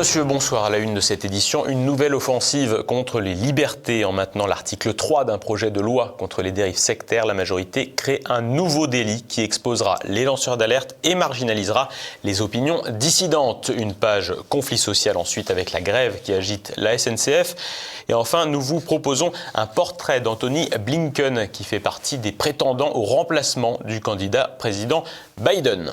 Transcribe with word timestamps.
monsieur, 0.00 0.24
bonsoir. 0.24 0.64
À 0.64 0.70
la 0.70 0.78
une 0.78 0.94
de 0.94 1.00
cette 1.00 1.26
édition, 1.26 1.66
une 1.66 1.84
nouvelle 1.84 2.14
offensive 2.14 2.84
contre 2.84 3.20
les 3.20 3.34
libertés. 3.34 4.06
En 4.06 4.12
maintenant 4.12 4.46
l'article 4.46 4.94
3 4.94 5.26
d'un 5.26 5.36
projet 5.36 5.70
de 5.70 5.78
loi 5.78 6.14
contre 6.18 6.40
les 6.40 6.52
dérives 6.52 6.78
sectaires, 6.78 7.26
la 7.26 7.34
majorité 7.34 7.90
crée 7.90 8.22
un 8.24 8.40
nouveau 8.40 8.86
délit 8.86 9.22
qui 9.24 9.42
exposera 9.42 9.98
les 10.04 10.24
lanceurs 10.24 10.56
d'alerte 10.56 10.96
et 11.04 11.14
marginalisera 11.14 11.90
les 12.24 12.40
opinions 12.40 12.82
dissidentes. 12.92 13.70
Une 13.76 13.92
page 13.92 14.32
conflit 14.48 14.78
social 14.78 15.18
ensuite 15.18 15.50
avec 15.50 15.70
la 15.70 15.82
grève 15.82 16.22
qui 16.22 16.32
agite 16.32 16.72
la 16.78 16.96
SNCF. 16.96 17.54
Et 18.08 18.14
enfin, 18.14 18.46
nous 18.46 18.62
vous 18.62 18.80
proposons 18.80 19.32
un 19.54 19.66
portrait 19.66 20.22
d'Anthony 20.22 20.70
Blinken 20.80 21.46
qui 21.48 21.62
fait 21.62 21.78
partie 21.78 22.16
des 22.16 22.32
prétendants 22.32 22.96
au 22.96 23.02
remplacement 23.02 23.78
du 23.84 24.00
candidat 24.00 24.56
président 24.58 25.04
Biden. 25.36 25.92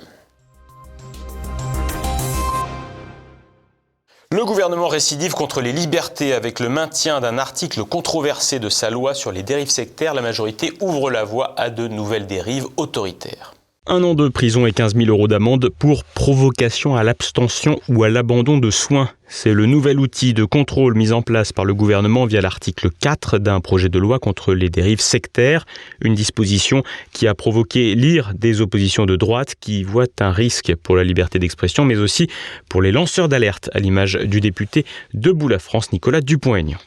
Le 4.36 4.44
gouvernement 4.44 4.90
récidive 4.90 5.34
contre 5.34 5.62
les 5.62 5.72
libertés 5.72 6.34
avec 6.34 6.60
le 6.60 6.68
maintien 6.68 7.22
d'un 7.22 7.38
article 7.38 7.86
controversé 7.86 8.60
de 8.60 8.68
sa 8.68 8.90
loi 8.90 9.14
sur 9.14 9.32
les 9.32 9.42
dérives 9.42 9.70
sectaires. 9.70 10.14
La 10.14 10.22
majorité 10.22 10.74
ouvre 10.82 11.10
la 11.10 11.24
voie 11.24 11.54
à 11.58 11.70
de 11.70 11.88
nouvelles 11.88 12.28
dérives 12.28 12.68
autoritaires. 12.76 13.54
Un 13.90 14.04
an 14.04 14.16
de 14.16 14.28
prison 14.28 14.66
et 14.66 14.74
15 14.74 14.96
000 14.96 15.08
euros 15.08 15.30
d'amende 15.30 15.70
pour 15.70 16.04
provocation 16.04 16.98
à 16.98 17.04
l'abstention 17.04 17.80
ou 17.88 18.04
à 18.04 18.10
l'abandon 18.10 18.58
de 18.58 18.70
soins. 18.70 19.10
C'est 19.30 19.54
le 19.54 19.66
nouvel 19.66 19.98
outil 19.98 20.34
de 20.34 20.44
contrôle 20.44 20.94
mis 20.94 21.14
en 21.14 21.22
place 21.22 21.54
par 21.54 21.64
le 21.64 21.74
gouvernement 21.74 22.26
via 22.26 22.42
l'article 22.42 22.90
4 22.90 23.38
d'un 23.38 23.62
projet 23.62 23.88
de 23.88 23.98
loi 23.98 24.20
contre 24.20 24.54
les 24.54 24.70
dérives 24.70 25.00
sectaires, 25.00 25.66
une 26.02 26.16
disposition 26.16 26.84
qui 27.14 27.28
a 27.28 27.34
provoqué 27.34 27.96
l'ire 27.96 28.34
des 28.36 28.60
oppositions 28.60 29.06
de 29.06 29.16
droite 29.16 29.56
qui 29.58 29.84
voient 29.84 30.06
un 30.20 30.32
risque 30.32 30.76
pour 30.76 30.98
la 30.98 31.06
liberté 31.06 31.40
d'expression 31.40 31.86
mais 31.86 31.96
aussi 31.96 32.28
pour 32.68 32.82
les 32.82 32.92
lanceurs 32.92 33.30
d'alerte 33.30 33.70
à 33.72 33.80
l'image 33.80 34.16
du 34.16 34.42
député 34.42 34.86
Debout 35.14 35.48
la 35.48 35.60
France 35.60 35.94
Nicolas 35.94 36.20
Dupont-Aignan. 36.20 36.78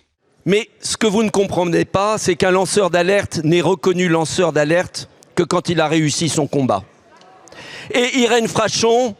Mais 0.45 0.69
ce 0.83 0.99
que 0.99 1.07
vous 1.07 1.23
ne 1.23 1.31
comprenez 1.31 1.87
pas, 1.87 2.19
c'est 2.19 2.35
qu'un 2.35 2.51
lanceur 2.51 2.91
d'alerte 2.91 3.41
n'est 3.43 3.63
reconnu 3.63 4.09
lanceur 4.09 4.53
d'alerte 4.53 5.09
que 5.35 5.43
quand 5.43 5.71
il 5.71 5.81
a 5.81 5.89
réussi 5.89 6.29
son 6.29 6.47
combat. 6.47 6.85
Et 7.93 8.19
Irène 8.19 8.49
Frachon 8.49 9.15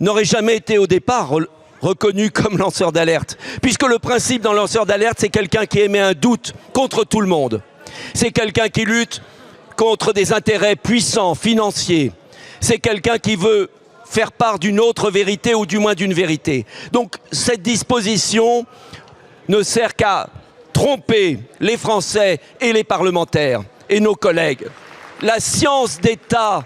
n'aurait 0.00 0.24
jamais 0.24 0.56
été 0.56 0.78
au 0.78 0.86
départ 0.86 1.32
reconnue 1.80 2.30
comme 2.30 2.58
lanceur 2.58 2.92
d'alerte, 2.92 3.36
puisque 3.62 3.84
le 3.84 3.98
principe 3.98 4.42
d'un 4.42 4.52
lanceur 4.52 4.86
d'alerte, 4.86 5.18
c'est 5.20 5.28
quelqu'un 5.28 5.66
qui 5.66 5.80
émet 5.80 6.00
un 6.00 6.14
doute 6.14 6.54
contre 6.72 7.04
tout 7.04 7.20
le 7.20 7.26
monde. 7.26 7.62
C'est 8.14 8.30
quelqu'un 8.30 8.68
qui 8.68 8.84
lutte 8.84 9.22
contre 9.76 10.12
des 10.12 10.32
intérêts 10.32 10.76
puissants, 10.76 11.34
financiers. 11.34 12.12
C'est 12.60 12.78
quelqu'un 12.78 13.18
qui 13.18 13.36
veut 13.36 13.70
faire 14.08 14.32
part 14.32 14.58
d'une 14.58 14.80
autre 14.80 15.10
vérité 15.10 15.54
ou 15.54 15.66
du 15.66 15.78
moins 15.78 15.94
d'une 15.94 16.14
vérité. 16.14 16.64
Donc 16.92 17.16
cette 17.32 17.62
disposition 17.62 18.64
ne 19.48 19.62
sert 19.62 19.94
qu'à 19.94 20.28
tromper 20.72 21.38
les 21.60 21.76
Français 21.76 22.40
et 22.60 22.72
les 22.72 22.84
parlementaires 22.84 23.62
et 23.88 24.00
nos 24.00 24.14
collègues. 24.14 24.66
La 25.22 25.40
science 25.40 26.00
d'État 26.00 26.64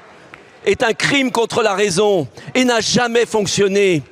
est 0.64 0.82
un 0.82 0.92
crime 0.92 1.30
contre 1.30 1.62
la 1.62 1.74
raison 1.74 2.28
et 2.54 2.64
n'a 2.64 2.80
jamais 2.80 3.26
fonctionné. 3.26 4.02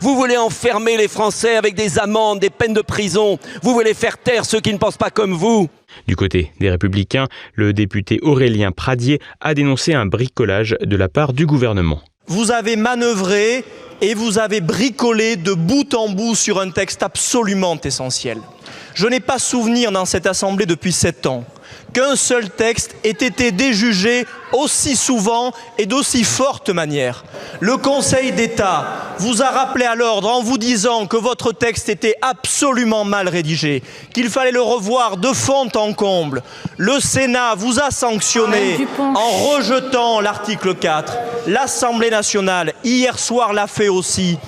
Vous 0.00 0.14
voulez 0.14 0.36
enfermer 0.36 0.96
les 0.96 1.08
Français 1.08 1.56
avec 1.56 1.74
des 1.74 1.98
amendes, 1.98 2.40
des 2.40 2.50
peines 2.50 2.74
de 2.74 2.82
prison. 2.82 3.38
Vous 3.62 3.72
voulez 3.72 3.94
faire 3.94 4.18
taire 4.18 4.44
ceux 4.44 4.60
qui 4.60 4.72
ne 4.72 4.78
pensent 4.78 4.96
pas 4.96 5.10
comme 5.10 5.32
vous. 5.32 5.68
Du 6.06 6.14
côté 6.14 6.52
des 6.60 6.70
Républicains, 6.70 7.26
le 7.54 7.72
député 7.72 8.18
Aurélien 8.22 8.70
Pradier 8.70 9.18
a 9.40 9.54
dénoncé 9.54 9.94
un 9.94 10.06
bricolage 10.06 10.76
de 10.80 10.96
la 10.96 11.08
part 11.08 11.32
du 11.32 11.46
gouvernement. 11.46 12.00
Vous 12.26 12.52
avez 12.52 12.76
manœuvré 12.76 13.64
et 14.00 14.14
vous 14.14 14.38
avez 14.38 14.60
bricolé 14.60 15.36
de 15.36 15.54
bout 15.54 15.94
en 15.94 16.10
bout 16.10 16.34
sur 16.34 16.60
un 16.60 16.70
texte 16.70 17.02
absolument 17.02 17.80
essentiel. 17.82 18.38
Je 18.94 19.06
n'ai 19.06 19.20
pas 19.20 19.38
souvenir 19.38 19.90
dans 19.90 20.04
cette 20.04 20.26
Assemblée 20.26 20.66
depuis 20.66 20.92
sept 20.92 21.26
ans 21.26 21.44
qu'un 21.92 22.16
seul 22.16 22.50
texte 22.50 22.94
ait 23.04 23.10
été 23.10 23.52
déjugé 23.52 24.26
aussi 24.52 24.96
souvent 24.96 25.52
et 25.76 25.86
d'aussi 25.86 26.24
forte 26.24 26.70
manière. 26.70 27.24
Le 27.60 27.76
Conseil 27.76 28.32
d'État 28.32 28.86
vous 29.18 29.42
a 29.42 29.50
rappelé 29.50 29.84
à 29.84 29.94
l'ordre 29.94 30.28
en 30.28 30.42
vous 30.42 30.58
disant 30.58 31.06
que 31.06 31.16
votre 31.16 31.52
texte 31.52 31.88
était 31.88 32.14
absolument 32.22 33.04
mal 33.04 33.28
rédigé, 33.28 33.82
qu'il 34.14 34.30
fallait 34.30 34.52
le 34.52 34.62
revoir 34.62 35.16
de 35.16 35.32
fond 35.32 35.68
en 35.74 35.92
comble. 35.92 36.42
Le 36.76 37.00
Sénat 37.00 37.54
vous 37.56 37.80
a 37.80 37.90
sanctionné 37.90 38.86
en 38.98 39.30
rejetant 39.50 40.20
l'article 40.20 40.74
4. 40.74 41.12
L'Assemblée 41.46 42.10
nationale, 42.10 42.72
hier 42.84 43.18
soir, 43.18 43.52
l'a 43.52 43.66
fait 43.66 43.88
aussi 43.88 44.38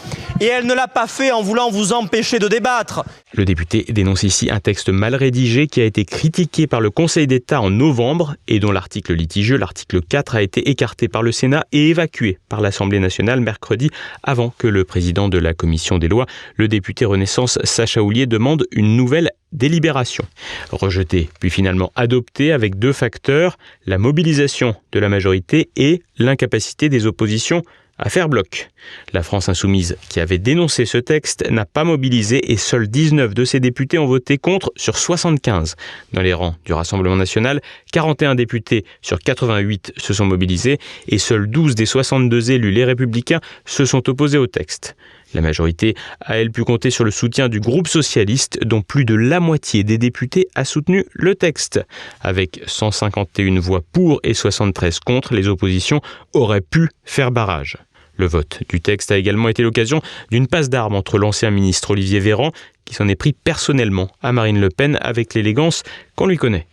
et 0.41 0.47
elle 0.47 0.67
ne 0.67 0.75
l'a 0.75 0.89
pas 0.89 1.07
fait 1.07 1.31
en 1.31 1.43
voulant 1.43 1.71
vous 1.71 1.93
empêcher 1.93 2.39
de 2.39 2.49
débattre. 2.49 3.05
Le 3.35 3.45
député 3.45 3.85
dénonce 3.91 4.23
ici 4.23 4.51
un 4.51 4.59
texte 4.59 4.89
mal 4.89 5.15
rédigé 5.15 5.67
qui 5.67 5.81
a 5.81 5.85
été 5.85 6.05
critiqué 6.05 6.67
par 6.67 6.81
le 6.81 6.91
Conseil 6.91 7.27
d'État 7.27 7.61
en 7.61 7.71
novembre 7.71 8.35
et 8.49 8.59
dont 8.59 8.73
l'article 8.73 9.13
litigieux, 9.13 9.57
l'article 9.57 10.01
4, 10.01 10.37
a 10.37 10.43
été 10.43 10.71
écarté 10.71 11.09
par 11.09 11.23
le 11.23 11.31
Sénat 11.31 11.65
et 11.73 11.91
évacué 11.91 12.39
par 12.49 12.61
l'Assemblée 12.61 12.99
nationale 12.99 13.41
mercredi 13.41 13.91
avant 14.23 14.53
que 14.57 14.67
le 14.67 14.85
président 14.85 15.29
de 15.29 15.39
la 15.39 15.55
commission 15.55 15.99
des 15.99 16.09
lois, 16.09 16.27
le 16.57 16.69
député 16.69 17.05
Renaissance 17.05 17.59
Sacha 17.65 18.03
Houlier, 18.03 18.27
demande 18.27 18.65
une 18.73 18.97
nouvelle 18.97 19.31
délibération. 19.53 20.25
Rejeté 20.71 21.29
puis 21.41 21.51
finalement 21.51 21.93
adopté 21.97 22.53
avec 22.53 22.79
deux 22.79 22.93
facteurs, 22.93 23.59
la 23.87 23.99
mobilisation 23.99 24.75
de 24.93 25.01
la 25.01 25.09
majorité 25.09 25.71
et 25.77 26.03
l'incapacité 26.19 26.89
des 26.89 27.07
oppositions 27.07 27.63
à 28.01 28.09
faire 28.09 28.29
bloc. 28.29 28.71
La 29.13 29.23
France 29.23 29.49
insoumise, 29.49 29.97
qui 30.09 30.21
avait 30.21 30.39
dénoncé 30.39 30.87
ce 30.87 30.99
texte, 30.99 31.49
n'a 31.51 31.67
pas 31.67 31.85
mobilisé 31.85 32.51
et 32.51 32.57
seuls 32.57 32.89
19 32.89 33.35
de 33.35 33.45
ses 33.45 33.61
députés 33.61 33.99
ont 33.99 34.07
voté 34.07 34.39
contre 34.39 34.73
sur 34.77 34.97
75. 34.97 35.77
Dans 36.13 36.23
les 36.23 36.33
rangs 36.33 36.57
du 36.65 36.73
Rassemblement 36.73 37.17
national, 37.17 37.61
41 37.93 38.35
députés 38.35 38.85
sur 39.03 39.19
88 39.19 39.93
se 39.97 40.15
sont 40.15 40.25
mobilisés 40.25 40.79
et 41.09 41.19
seuls 41.19 41.49
12 41.49 41.75
des 41.75 41.87
62 41.87 42.51
élus 42.51 42.71
les 42.71 42.85
républicains 42.85 43.41
se 43.67 43.85
sont 43.85 44.09
opposés 44.09 44.39
au 44.39 44.47
texte. 44.47 44.97
La 45.33 45.43
majorité 45.43 45.95
a, 46.21 46.39
elle, 46.39 46.51
pu 46.51 46.65
compter 46.65 46.91
sur 46.91 47.05
le 47.05 47.13
soutien 47.13 47.49
du 47.49 47.61
groupe 47.61 47.87
socialiste, 47.87 48.65
dont 48.65 48.83
plus 48.83 49.05
de 49.05 49.15
la 49.15 49.39
moitié 49.39 49.85
des 49.85 49.99
députés 49.99 50.49
a 50.57 50.65
soutenu 50.65 51.05
le 51.13 51.37
texte. 51.37 51.81
Avec 52.21 52.61
151 52.67 53.61
voix 53.61 53.83
pour 53.93 54.21
et 54.25 54.35
73 54.35 54.99
contre, 55.01 55.35
les 55.35 55.47
oppositions 55.47 56.01
auraient 56.33 56.61
pu 56.61 56.89
faire 57.05 57.31
barrage. 57.31 57.77
Le 58.21 58.27
vote 58.27 58.59
du 58.69 58.83
texte 58.83 59.11
a 59.13 59.17
également 59.17 59.49
été 59.49 59.63
l'occasion 59.63 60.03
d'une 60.31 60.47
passe 60.47 60.69
d'armes 60.69 60.95
entre 60.95 61.17
l'ancien 61.17 61.51
ministre 61.51 61.93
Olivier 61.93 62.21
Véran, 62.21 62.53
qui 62.85 62.95
s'en 62.95 63.09
est 63.09 63.15
pris 63.15 63.33
personnellement 63.33 64.11
à 64.23 64.31
Marine 64.31 64.61
Le 64.61 64.69
Pen 64.69 64.99
avec 65.01 65.33
l'élégance 65.33 65.85
qu'on 66.17 66.27
lui 66.27 66.37
connaît. 66.37 66.67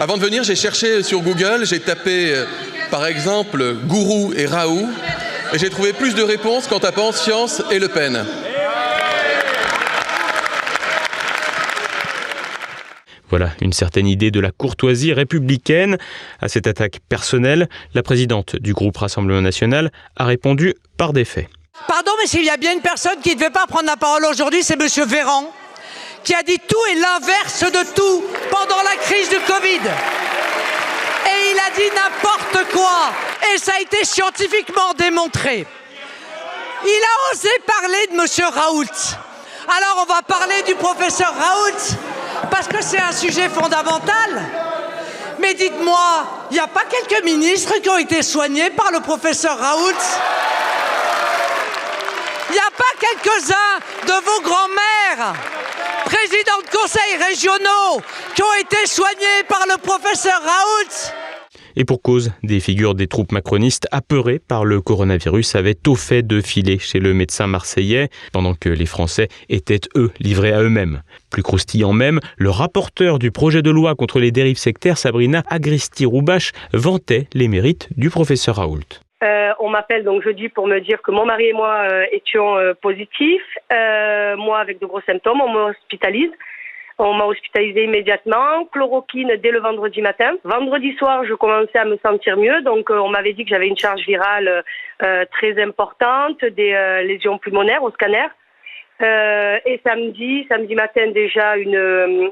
Avant 0.00 0.16
de 0.16 0.22
venir, 0.22 0.42
j'ai 0.42 0.56
cherché 0.56 1.04
sur 1.04 1.20
Google, 1.20 1.64
j'ai 1.66 1.78
tapé 1.78 2.34
euh, 2.34 2.46
par 2.90 3.06
exemple 3.06 3.76
Gourou 3.86 4.32
et 4.36 4.46
Raoult, 4.46 4.88
et 5.54 5.58
j'ai 5.60 5.70
trouvé 5.70 5.92
plus 5.92 6.16
de 6.16 6.22
réponses 6.22 6.66
qu'en 6.66 6.80
tapant 6.80 7.12
Science 7.12 7.62
et 7.70 7.78
Le 7.78 7.86
Pen. 7.86 8.24
Voilà 13.30 13.50
une 13.60 13.72
certaine 13.72 14.06
idée 14.06 14.30
de 14.30 14.40
la 14.40 14.50
courtoisie 14.50 15.12
républicaine. 15.12 15.98
À 16.40 16.48
cette 16.48 16.66
attaque 16.66 17.00
personnelle, 17.08 17.68
la 17.94 18.02
présidente 18.02 18.56
du 18.56 18.72
groupe 18.72 18.96
Rassemblement 18.96 19.42
national 19.42 19.90
a 20.16 20.24
répondu 20.24 20.74
par 20.96 21.12
des 21.12 21.24
faits. 21.24 21.48
Pardon, 21.86 22.12
mais 22.18 22.26
s'il 22.26 22.44
y 22.44 22.50
a 22.50 22.56
bien 22.56 22.72
une 22.72 22.80
personne 22.80 23.20
qui 23.22 23.30
ne 23.30 23.34
devait 23.34 23.50
pas 23.50 23.66
prendre 23.66 23.86
la 23.86 23.96
parole 23.96 24.24
aujourd'hui, 24.24 24.62
c'est 24.62 24.74
M. 24.74 25.06
Véran, 25.06 25.52
qui 26.24 26.34
a 26.34 26.42
dit 26.42 26.58
tout 26.66 26.76
et 26.90 26.94
l'inverse 26.96 27.60
de 27.60 27.94
tout 27.94 28.24
pendant 28.50 28.82
la 28.82 28.96
crise 29.02 29.28
du 29.28 29.38
Covid. 29.40 29.88
Et 31.26 31.52
il 31.52 31.58
a 31.58 31.70
dit 31.76 31.94
n'importe 31.94 32.72
quoi. 32.72 33.12
Et 33.54 33.58
ça 33.58 33.72
a 33.76 33.80
été 33.80 34.04
scientifiquement 34.04 34.94
démontré. 34.98 35.66
Il 36.84 36.88
a 36.88 37.32
osé 37.32 37.48
parler 37.66 38.06
de 38.10 38.14
M. 38.14 38.50
Raoult. 38.54 39.16
Alors 39.68 40.06
on 40.06 40.12
va 40.12 40.22
parler 40.22 40.62
du 40.66 40.74
professeur 40.74 41.32
Raoult 41.34 41.98
parce 42.50 42.68
que 42.68 42.82
c'est 42.82 43.00
un 43.00 43.12
sujet 43.12 43.48
fondamental. 43.48 44.42
Mais 45.38 45.54
dites-moi, 45.54 46.46
il 46.50 46.54
n'y 46.54 46.60
a 46.60 46.66
pas 46.66 46.84
quelques 46.84 47.24
ministres 47.24 47.74
qui 47.80 47.88
ont 47.88 47.98
été 47.98 48.22
soignés 48.22 48.70
par 48.70 48.90
le 48.90 49.00
professeur 49.00 49.56
Raoult? 49.58 49.94
Il 52.50 52.52
n'y 52.52 52.58
a 52.58 52.70
pas 52.76 52.84
quelques-uns 52.98 54.06
de 54.06 54.24
vos 54.24 54.40
grands-mères, 54.42 55.34
présidents 56.06 56.62
de 56.64 56.76
conseils 56.76 57.16
régionaux, 57.28 58.02
qui 58.34 58.42
ont 58.42 58.54
été 58.60 58.86
soignés 58.86 59.42
par 59.48 59.64
le 59.68 59.76
professeur 59.76 60.40
Raoult? 60.42 61.27
Et 61.78 61.84
pour 61.84 62.02
cause, 62.02 62.32
des 62.42 62.58
figures 62.58 62.96
des 62.96 63.06
troupes 63.06 63.30
macronistes 63.30 63.86
apeurées 63.92 64.40
par 64.40 64.64
le 64.64 64.80
coronavirus 64.80 65.54
avaient 65.54 65.78
au 65.86 65.94
fait 65.94 66.26
de 66.26 66.40
filer 66.40 66.78
chez 66.80 66.98
le 66.98 67.14
médecin 67.14 67.46
marseillais, 67.46 68.08
pendant 68.32 68.54
que 68.54 68.68
les 68.68 68.84
Français 68.84 69.28
étaient, 69.48 69.78
eux, 69.94 70.10
livrés 70.18 70.52
à 70.52 70.60
eux-mêmes. 70.60 71.02
Plus 71.30 71.44
croustillant 71.44 71.92
même, 71.92 72.18
le 72.36 72.50
rapporteur 72.50 73.20
du 73.20 73.30
projet 73.30 73.62
de 73.62 73.70
loi 73.70 73.94
contre 73.94 74.18
les 74.18 74.32
dérives 74.32 74.58
sectaires, 74.58 74.98
Sabrina 74.98 75.44
Agristi-Roubache, 75.48 76.50
vantait 76.72 77.28
les 77.32 77.46
mérites 77.46 77.88
du 77.96 78.10
professeur 78.10 78.56
Raoult. 78.56 78.98
Euh, 79.22 79.52
on 79.60 79.70
m'appelle 79.70 80.02
donc 80.02 80.24
jeudi 80.24 80.48
pour 80.48 80.66
me 80.66 80.80
dire 80.80 81.00
que 81.00 81.12
mon 81.12 81.26
mari 81.26 81.46
et 81.46 81.52
moi 81.52 81.86
euh, 81.90 82.04
étions 82.10 82.56
euh, 82.56 82.74
positifs. 82.74 83.56
moi 83.70 84.58
avec 84.58 84.80
de 84.80 84.86
gros 84.86 85.00
symptômes, 85.02 85.40
on 85.40 85.52
m'hospitalise. 85.52 86.30
On 86.98 87.14
m'a 87.14 87.24
hospitalisé 87.26 87.84
immédiatement, 87.84 88.66
chloroquine 88.72 89.36
dès 89.42 89.50
le 89.50 89.60
vendredi 89.60 90.02
matin. 90.02 90.32
Vendredi 90.44 90.94
soir, 90.96 91.24
je 91.24 91.34
commençais 91.34 91.78
à 91.78 91.84
me 91.84 91.96
sentir 91.98 92.36
mieux, 92.36 92.60
donc 92.62 92.90
on 92.90 93.08
m'avait 93.08 93.32
dit 93.32 93.44
que 93.44 93.50
j'avais 93.50 93.68
une 93.68 93.78
charge 93.78 94.00
virale 94.06 94.64
très 95.30 95.62
importante, 95.62 96.44
des 96.44 97.02
lésions 97.04 97.38
pulmonaires 97.38 97.84
au 97.84 97.90
scanner. 97.92 98.26
Euh, 99.00 99.58
et 99.64 99.80
samedi, 99.84 100.44
samedi 100.48 100.74
matin 100.74 101.12
déjà 101.14 101.56
une 101.56 101.76
euh, 101.76 102.30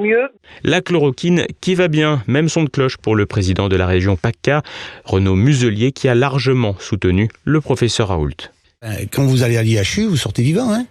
mieux. 0.00 0.28
La 0.62 0.80
chloroquine 0.80 1.46
qui 1.60 1.74
va 1.74 1.88
bien, 1.88 2.22
même 2.28 2.48
son 2.48 2.62
de 2.62 2.68
cloche 2.68 2.96
pour 2.96 3.16
le 3.16 3.26
président 3.26 3.68
de 3.68 3.74
la 3.74 3.86
région 3.86 4.14
PACA, 4.14 4.62
Renaud 5.04 5.34
Muselier, 5.34 5.90
qui 5.90 6.08
a 6.08 6.14
largement 6.14 6.76
soutenu 6.78 7.28
le 7.44 7.60
professeur 7.60 8.08
Raoult. 8.08 8.30
Euh, 8.84 8.88
quand 9.12 9.24
vous 9.24 9.42
allez 9.42 9.56
à 9.56 9.62
l'IHU, 9.62 10.06
vous 10.06 10.16
sortez 10.16 10.42
vivant, 10.42 10.72
hein? 10.72 10.84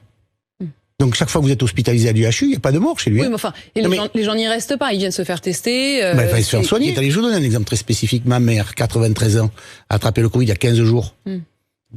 Donc 0.99 1.15
chaque 1.15 1.29
fois 1.29 1.41
que 1.41 1.45
vous 1.45 1.51
êtes 1.51 1.63
hospitalisé 1.63 2.09
à 2.09 2.11
l'IHU, 2.13 2.45
il 2.45 2.49
n'y 2.49 2.55
a 2.55 2.59
pas 2.59 2.71
de 2.71 2.79
mort 2.79 2.99
chez 2.99 3.09
lui. 3.09 3.19
Oui, 3.19 3.25
hein. 3.25 3.29
mais 3.29 3.35
enfin, 3.35 3.53
les, 3.75 4.23
gens, 4.23 4.35
n'y 4.35 4.47
restent 4.47 4.77
pas, 4.77 4.93
ils 4.93 4.99
viennent 4.99 5.11
se 5.11 5.23
faire 5.23 5.41
tester. 5.41 6.03
Euh, 6.03 6.13
bah, 6.13 6.27
se 6.41 6.49
faire 6.49 6.63
soigner. 6.63 6.97
Allez, 6.97 7.11
je 7.11 7.19
vous 7.19 7.25
donne 7.25 7.33
un 7.33 7.43
exemple 7.43 7.65
très 7.65 7.75
spécifique. 7.75 8.23
Ma 8.25 8.39
mère, 8.39 8.75
93 8.75 9.39
ans, 9.39 9.51
a 9.89 9.95
attrapé 9.95 10.21
le 10.21 10.29
Covid 10.29 10.45
il 10.45 10.49
y 10.49 10.51
a 10.53 10.55
15 10.55 10.81
jours. 10.81 11.15
Hmm 11.25 11.39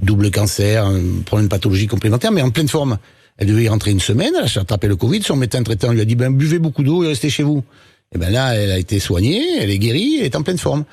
double 0.01 0.31
cancer, 0.31 0.87
un 0.87 1.23
problème 1.25 1.47
de 1.47 1.51
pathologie 1.51 1.87
complémentaire, 1.87 2.33
mais 2.33 2.43
en 2.43 2.51
pleine 2.51 2.69
forme. 2.69 2.99
Elle 3.37 3.47
devait 3.47 3.65
y 3.65 3.69
rentrer 3.69 3.93
une 3.93 4.01
semaine, 4.01 4.33
elle 4.37 4.45
a 4.45 4.61
attrapé 4.61 4.89
le 4.89 4.97
Covid, 4.97 5.23
son 5.23 5.37
médecin 5.37 5.63
traitant 5.63 5.93
lui 5.93 6.01
a 6.01 6.05
dit, 6.05 6.17
ben, 6.17 6.33
buvez 6.33 6.59
beaucoup 6.59 6.83
d'eau 6.83 7.05
et 7.05 7.09
restez 7.09 7.31
chez 7.31 7.45
vous. 7.45 7.63
Et 8.13 8.19
ben 8.19 8.31
là, 8.31 8.55
elle 8.55 8.73
a 8.73 8.79
été 8.79 8.99
soignée, 8.99 9.59
elle 9.61 9.71
est 9.71 9.79
guérie, 9.79 10.17
elle 10.19 10.27
est 10.27 10.37
en 10.37 10.43
pleine 10.43 10.59
forme. 10.59 10.85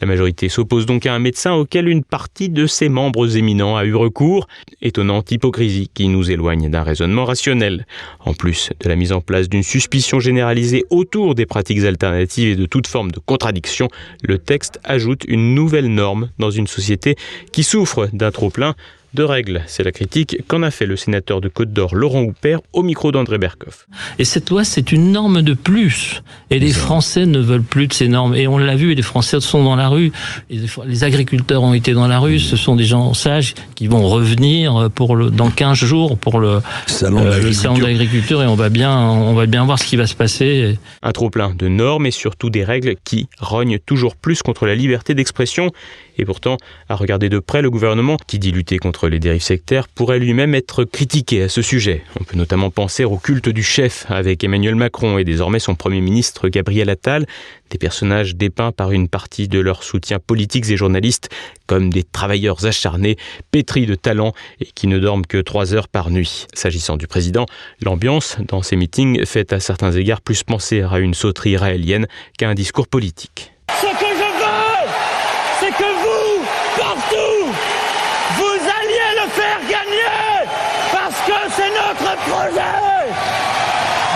La 0.00 0.06
majorité 0.06 0.48
s'oppose 0.48 0.84
donc 0.84 1.06
à 1.06 1.14
un 1.14 1.18
médecin 1.18 1.54
auquel 1.54 1.88
une 1.88 2.04
partie 2.04 2.48
de 2.50 2.66
ses 2.66 2.88
membres 2.88 3.36
éminents 3.36 3.76
a 3.76 3.84
eu 3.84 3.94
recours. 3.94 4.46
Étonnante 4.82 5.30
hypocrisie 5.32 5.90
qui 5.92 6.08
nous 6.08 6.30
éloigne 6.30 6.68
d'un 6.70 6.82
raisonnement 6.82 7.24
rationnel. 7.24 7.86
En 8.20 8.34
plus 8.34 8.70
de 8.80 8.88
la 8.88 8.96
mise 8.96 9.12
en 9.12 9.20
place 9.20 9.48
d'une 9.48 9.62
suspicion 9.62 10.20
généralisée 10.20 10.84
autour 10.90 11.34
des 11.34 11.46
pratiques 11.46 11.84
alternatives 11.84 12.48
et 12.48 12.56
de 12.56 12.66
toute 12.66 12.86
forme 12.86 13.10
de 13.10 13.20
contradiction, 13.20 13.88
le 14.22 14.38
texte 14.38 14.78
ajoute 14.84 15.24
une 15.28 15.54
nouvelle 15.54 15.88
norme 15.88 16.30
dans 16.38 16.50
une 16.50 16.66
société 16.66 17.16
qui 17.52 17.62
souffre 17.62 18.08
d'un 18.12 18.30
trop-plein 18.30 18.74
de 19.16 19.24
règles. 19.24 19.62
C'est 19.66 19.82
la 19.82 19.90
critique 19.90 20.36
qu'en 20.46 20.62
a 20.62 20.70
fait 20.70 20.86
le 20.86 20.94
sénateur 20.94 21.40
de 21.40 21.48
Côte 21.48 21.72
d'Or, 21.72 21.96
Laurent 21.96 22.22
Houpert, 22.22 22.60
au 22.72 22.84
micro 22.84 23.10
d'André 23.10 23.38
Berkoff. 23.38 23.88
Et 24.20 24.24
cette 24.24 24.50
loi, 24.50 24.62
c'est 24.62 24.92
une 24.92 25.10
norme 25.10 25.42
de 25.42 25.54
plus. 25.54 26.22
Et 26.50 26.60
les 26.60 26.70
Français 26.70 27.26
ne 27.26 27.40
veulent 27.40 27.62
plus 27.62 27.88
de 27.88 27.92
ces 27.92 28.06
normes. 28.06 28.36
Et 28.36 28.46
on 28.46 28.58
l'a 28.58 28.76
vu, 28.76 28.94
les 28.94 29.02
Français 29.02 29.40
sont 29.40 29.64
dans 29.64 29.74
la 29.74 29.88
rue. 29.88 30.12
Les 30.50 31.02
agriculteurs 31.02 31.62
ont 31.64 31.74
été 31.74 31.92
dans 31.92 32.06
la 32.06 32.20
rue. 32.20 32.38
Ce 32.38 32.56
sont 32.56 32.76
des 32.76 32.84
gens 32.84 33.14
sages 33.14 33.54
qui 33.74 33.88
vont 33.88 34.06
revenir 34.06 34.90
pour 34.94 35.16
le, 35.16 35.30
dans 35.30 35.50
15 35.50 35.76
jours 35.76 36.16
pour 36.16 36.38
le 36.38 36.60
salon 36.86 37.24
de 37.24 37.28
euh, 37.28 37.80
l'agriculture. 37.80 38.42
Et 38.42 38.46
on 38.46 38.54
va, 38.54 38.68
bien, 38.68 38.96
on 38.96 39.34
va 39.34 39.46
bien 39.46 39.64
voir 39.64 39.78
ce 39.80 39.86
qui 39.86 39.96
va 39.96 40.06
se 40.06 40.14
passer. 40.14 40.78
Un 41.02 41.12
trop-plein 41.12 41.54
de 41.54 41.66
normes 41.66 42.06
et 42.06 42.10
surtout 42.10 42.50
des 42.50 42.62
règles 42.62 42.94
qui 43.02 43.28
rognent 43.40 43.78
toujours 43.78 44.14
plus 44.14 44.42
contre 44.42 44.66
la 44.66 44.74
liberté 44.74 45.14
d'expression 45.14 45.72
et 46.18 46.24
pourtant, 46.24 46.56
à 46.88 46.94
regarder 46.94 47.28
de 47.28 47.38
près, 47.38 47.62
le 47.62 47.70
gouvernement, 47.70 48.16
qui 48.26 48.38
dit 48.38 48.52
lutter 48.52 48.78
contre 48.78 49.05
les 49.08 49.18
dérives 49.18 49.42
sectaires, 49.42 49.88
pourrait 49.88 50.18
lui-même 50.18 50.54
être 50.54 50.84
critiqué 50.84 51.42
à 51.42 51.48
ce 51.48 51.62
sujet. 51.62 52.02
On 52.20 52.24
peut 52.24 52.36
notamment 52.36 52.70
penser 52.70 53.04
au 53.04 53.16
culte 53.16 53.48
du 53.48 53.62
chef 53.62 54.06
avec 54.08 54.44
Emmanuel 54.44 54.74
Macron 54.74 55.18
et 55.18 55.24
désormais 55.24 55.58
son 55.58 55.74
Premier 55.74 56.00
ministre 56.00 56.48
Gabriel 56.48 56.90
Attal, 56.90 57.26
des 57.70 57.78
personnages 57.78 58.36
dépeints 58.36 58.72
par 58.72 58.92
une 58.92 59.08
partie 59.08 59.48
de 59.48 59.58
leurs 59.58 59.82
soutiens 59.82 60.18
politiques 60.18 60.70
et 60.70 60.76
journalistes 60.76 61.28
comme 61.66 61.90
des 61.90 62.02
travailleurs 62.04 62.64
acharnés, 62.64 63.16
pétris 63.50 63.86
de 63.86 63.94
talent 63.94 64.32
et 64.60 64.66
qui 64.66 64.86
ne 64.86 64.98
dorment 64.98 65.26
que 65.26 65.38
trois 65.38 65.74
heures 65.74 65.88
par 65.88 66.10
nuit. 66.10 66.46
S'agissant 66.54 66.96
du 66.96 67.06
président, 67.06 67.46
l'ambiance 67.82 68.36
dans 68.48 68.62
ces 68.62 68.76
meetings 68.76 69.24
fait 69.26 69.52
à 69.52 69.60
certains 69.60 69.92
égards 69.92 70.20
plus 70.20 70.42
penser 70.42 70.82
à 70.82 70.98
une 70.98 71.14
sauterie 71.14 71.56
raélienne 71.56 72.06
qu'à 72.38 72.48
un 72.48 72.54
discours 72.54 72.88
politique. 72.88 73.52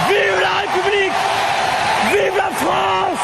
Vive 0.09 0.41
la 0.41 0.55
République 0.61 1.13
Vive 2.13 2.37
la 2.37 2.51
France 2.51 3.19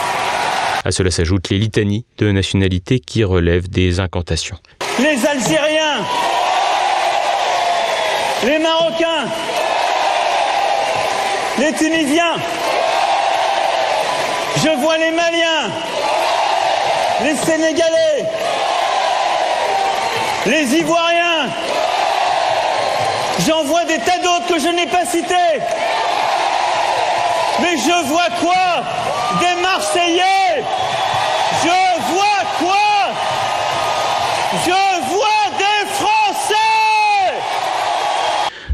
À 0.86 0.92
cela 0.92 1.10
s'ajoutent 1.10 1.48
les 1.50 1.58
litanies 1.58 2.06
de 2.18 2.30
nationalités 2.30 3.00
qui 3.00 3.24
relèvent 3.24 3.68
des 3.68 3.98
incantations. 3.98 4.56
Les 5.00 5.26
Algériens, 5.26 6.04
les 8.44 8.60
Marocains, 8.60 9.26
les 11.58 11.72
Tunisiens, 11.72 12.36
je 14.58 14.80
vois 14.80 14.96
les 14.98 15.10
Maliens, 15.10 15.72
les 17.24 17.34
Sénégalais, 17.34 18.24
les 20.46 20.76
Ivoiriens, 20.76 21.50
J'en 23.46 23.64
vois 23.64 23.84
des 23.84 23.98
tas 23.98 24.18
d'autres 24.22 24.46
que 24.48 24.58
je 24.58 24.68
n'ai 24.68 24.86
pas 24.86 25.04
cités. 25.04 25.34
Mais 27.60 27.76
je 27.76 28.06
vois 28.08 28.28
quoi 28.40 28.82
Des 29.40 29.60
Marseillais 29.60 30.64
Je 31.62 32.12
vois 32.12 32.44
quoi 32.58 33.12
Je 34.64 35.04
vois 35.10 35.58
des 35.58 35.86
Français 35.92 36.54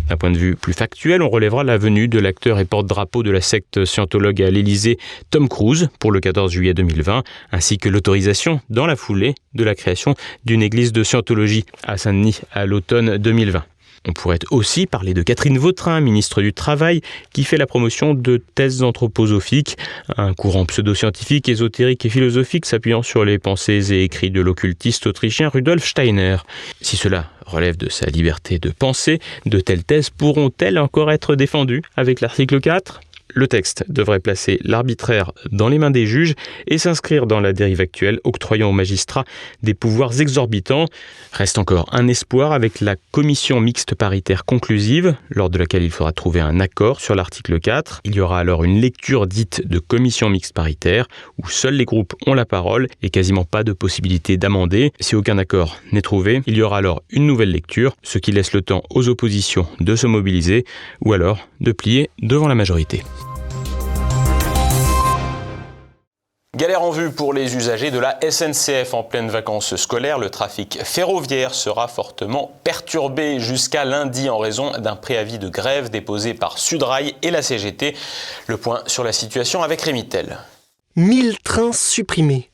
D'un 0.09 0.12
point 0.23 0.31
de 0.31 0.39
vue 0.39 0.55
plus 0.55 0.73
factuel, 0.73 1.21
on 1.21 1.29
relèvera 1.29 1.65
la 1.65 1.77
venue 1.79 2.07
de 2.07 2.21
l'acteur 2.21 2.61
et 2.61 2.65
porte-drapeau 2.65 3.25
de 3.25 3.33
la 3.33 3.41
secte 3.41 3.85
scientologue 3.85 4.41
à 4.41 4.53
l'Élysée, 4.53 4.97
Tom 5.31 5.49
Cruise, 5.49 5.89
pour 5.99 6.13
le 6.13 6.21
14 6.21 6.53
juillet 6.53 6.75
2020, 6.75 7.25
ainsi 7.51 7.77
que 7.77 7.89
l'autorisation, 7.89 8.61
dans 8.71 8.87
la 8.87 8.95
foulée, 8.95 9.35
de 9.55 9.65
la 9.65 9.75
création 9.75 10.15
d'une 10.45 10.63
église 10.63 10.93
de 10.93 11.03
scientologie 11.03 11.65
à 11.83 11.97
Saint-Denis 11.97 12.39
à 12.53 12.67
l'automne 12.67 13.19
2020. 13.19 13.65
On 14.07 14.13
pourrait 14.13 14.41
aussi 14.51 14.87
parler 14.87 15.15
de 15.15 15.23
Catherine 15.23 15.59
Vautrin, 15.59 16.01
ministre 16.01 16.43
du 16.43 16.53
Travail, 16.53 17.03
qui 17.33 17.45
fait 17.45 17.57
la 17.57 17.67
promotion 17.67 18.15
de 18.15 18.43
thèses 18.55 18.83
anthroposophiques, 18.83 19.77
un 20.17 20.35
courant 20.35 20.67
pseudo-scientifique, 20.67 21.49
ésotérique 21.49 22.05
et 22.05 22.09
philosophique 22.09 22.67
s'appuyant 22.67 23.03
sur 23.03 23.25
les 23.25 23.39
pensées 23.39 23.93
et 23.93 24.03
écrits 24.03 24.31
de 24.31 24.41
l'occultiste 24.41 25.07
autrichien 25.07 25.49
Rudolf 25.49 25.85
Steiner. 25.85 26.39
Si 26.81 26.97
cela 26.97 27.31
relève 27.47 27.77
de 27.77 27.89
sa 27.89 28.07
liberté 28.07 28.59
de 28.59 28.71
penser, 28.71 29.21
de 29.47 29.61
telles 29.61 29.85
thèses 29.85 30.11
pourront-elles 30.11 30.79
encore 30.79 31.13
être 31.13 31.37
défendues 31.37 31.83
avec 31.97 32.21
l'article 32.21 32.61
4 32.61 33.01
le 33.35 33.49
texte 33.49 33.85
devrait 33.89 34.21
placer 34.21 34.59
l'arbitraire 34.63 35.33
dans 35.51 35.69
les 35.69 35.79
mains 35.79 35.91
des 35.91 36.07
juges 36.07 36.35
et 36.67 36.79
s'inscrire 36.79 37.27
dans 37.27 37.41
la 37.41 37.53
dérive 37.53 37.81
actuelle, 37.81 38.21
octroyant 38.25 38.71
aux 38.71 38.73
magistrats 38.73 39.25
des 39.63 39.75
pouvoirs 39.75 40.21
exorbitants. 40.21 40.87
Reste 41.33 41.59
encore 41.59 41.89
un 41.93 42.09
espoir 42.09 42.53
avec 42.53 42.81
la 42.81 42.97
commission 43.11 43.61
mixte 43.61 43.95
paritaire 43.95 44.45
conclusive, 44.45 45.15
lors 45.31 45.51
de 45.51 45.59
laquelle 45.59 45.83
il 45.83 45.91
faudra 45.91 46.13
trouver 46.13 46.41
un 46.41 46.61
accord 46.61 47.01
sur 47.01 47.15
l'article 47.15 47.61
4. 47.61 48.01
Il 48.05 48.15
y 48.15 48.21
aura 48.21 48.39
alors 48.39 48.65
une 48.65 48.81
lecture 48.81 49.27
dite 49.27 49.67
de 49.67 49.79
commission 49.79 50.29
mixte 50.29 50.55
paritaire, 50.55 51.07
où 51.39 51.49
seuls 51.49 51.75
les 51.75 51.85
groupes 51.85 52.15
ont 52.27 52.35
la 52.35 52.45
parole 52.45 52.89
et 53.03 53.11
quasiment 53.11 53.45
pas 53.45 53.65
de 53.65 53.73
possibilité 53.73 54.37
d'amender. 54.37 54.93
Si 55.01 55.17
aucun 55.17 55.39
accord 55.39 55.79
n'est 55.93 56.03
trouvé, 56.03 56.43
il 56.47 56.57
y 56.57 56.63
aura 56.63 56.79
alors 56.79 57.03
une 57.11 57.27
nouvelle 57.27 57.51
lecture, 57.51 57.95
ce 58.03 58.19
qui 58.19 58.33
laisse 58.33 58.53
le 58.53 58.63
temps 58.63 58.83
aux 58.91 59.09
oppositions 59.09 59.67
de 59.81 59.97
se 59.97 60.07
mobiliser, 60.07 60.65
ou 61.01 61.13
alors 61.13 61.49
de 61.61 61.73
plier 61.73 62.11
devant 62.21 62.49
la 62.49 62.55
majorité. 62.55 63.03
Galère 66.63 66.83
en 66.83 66.93
vue 66.93 67.11
pour 67.11 67.33
les 67.33 67.57
usagers 67.57 67.91
de 67.91 67.99
la 67.99 68.21
SNCF 68.23 68.95
en 68.95 69.03
pleine 69.03 69.29
vacances 69.29 69.75
scolaires. 69.75 70.21
Le 70.21 70.31
trafic 70.31 70.79
ferroviaire 70.85 71.57
sera 71.57 71.89
fortement 71.89 72.53
perturbé 72.63 73.41
jusqu'à 73.41 73.85
lundi 73.85 74.31
en 74.31 74.39
raison 74.39 74.71
d'un 74.79 74.95
préavis 74.95 75.41
de 75.41 75.49
grève 75.49 75.91
déposé 75.91 76.35
par 76.35 76.59
Sudrail 76.59 77.17
et 77.23 77.33
la 77.33 77.43
CGT. 77.43 77.97
Le 78.47 78.57
point 78.59 78.85
sur 78.87 79.03
la 79.03 79.13
situation 79.13 79.65
avec 79.65 79.81
Rémitel. 79.81 80.39
1000 80.95 81.41
trains 81.41 81.73
supprimés. 81.73 82.49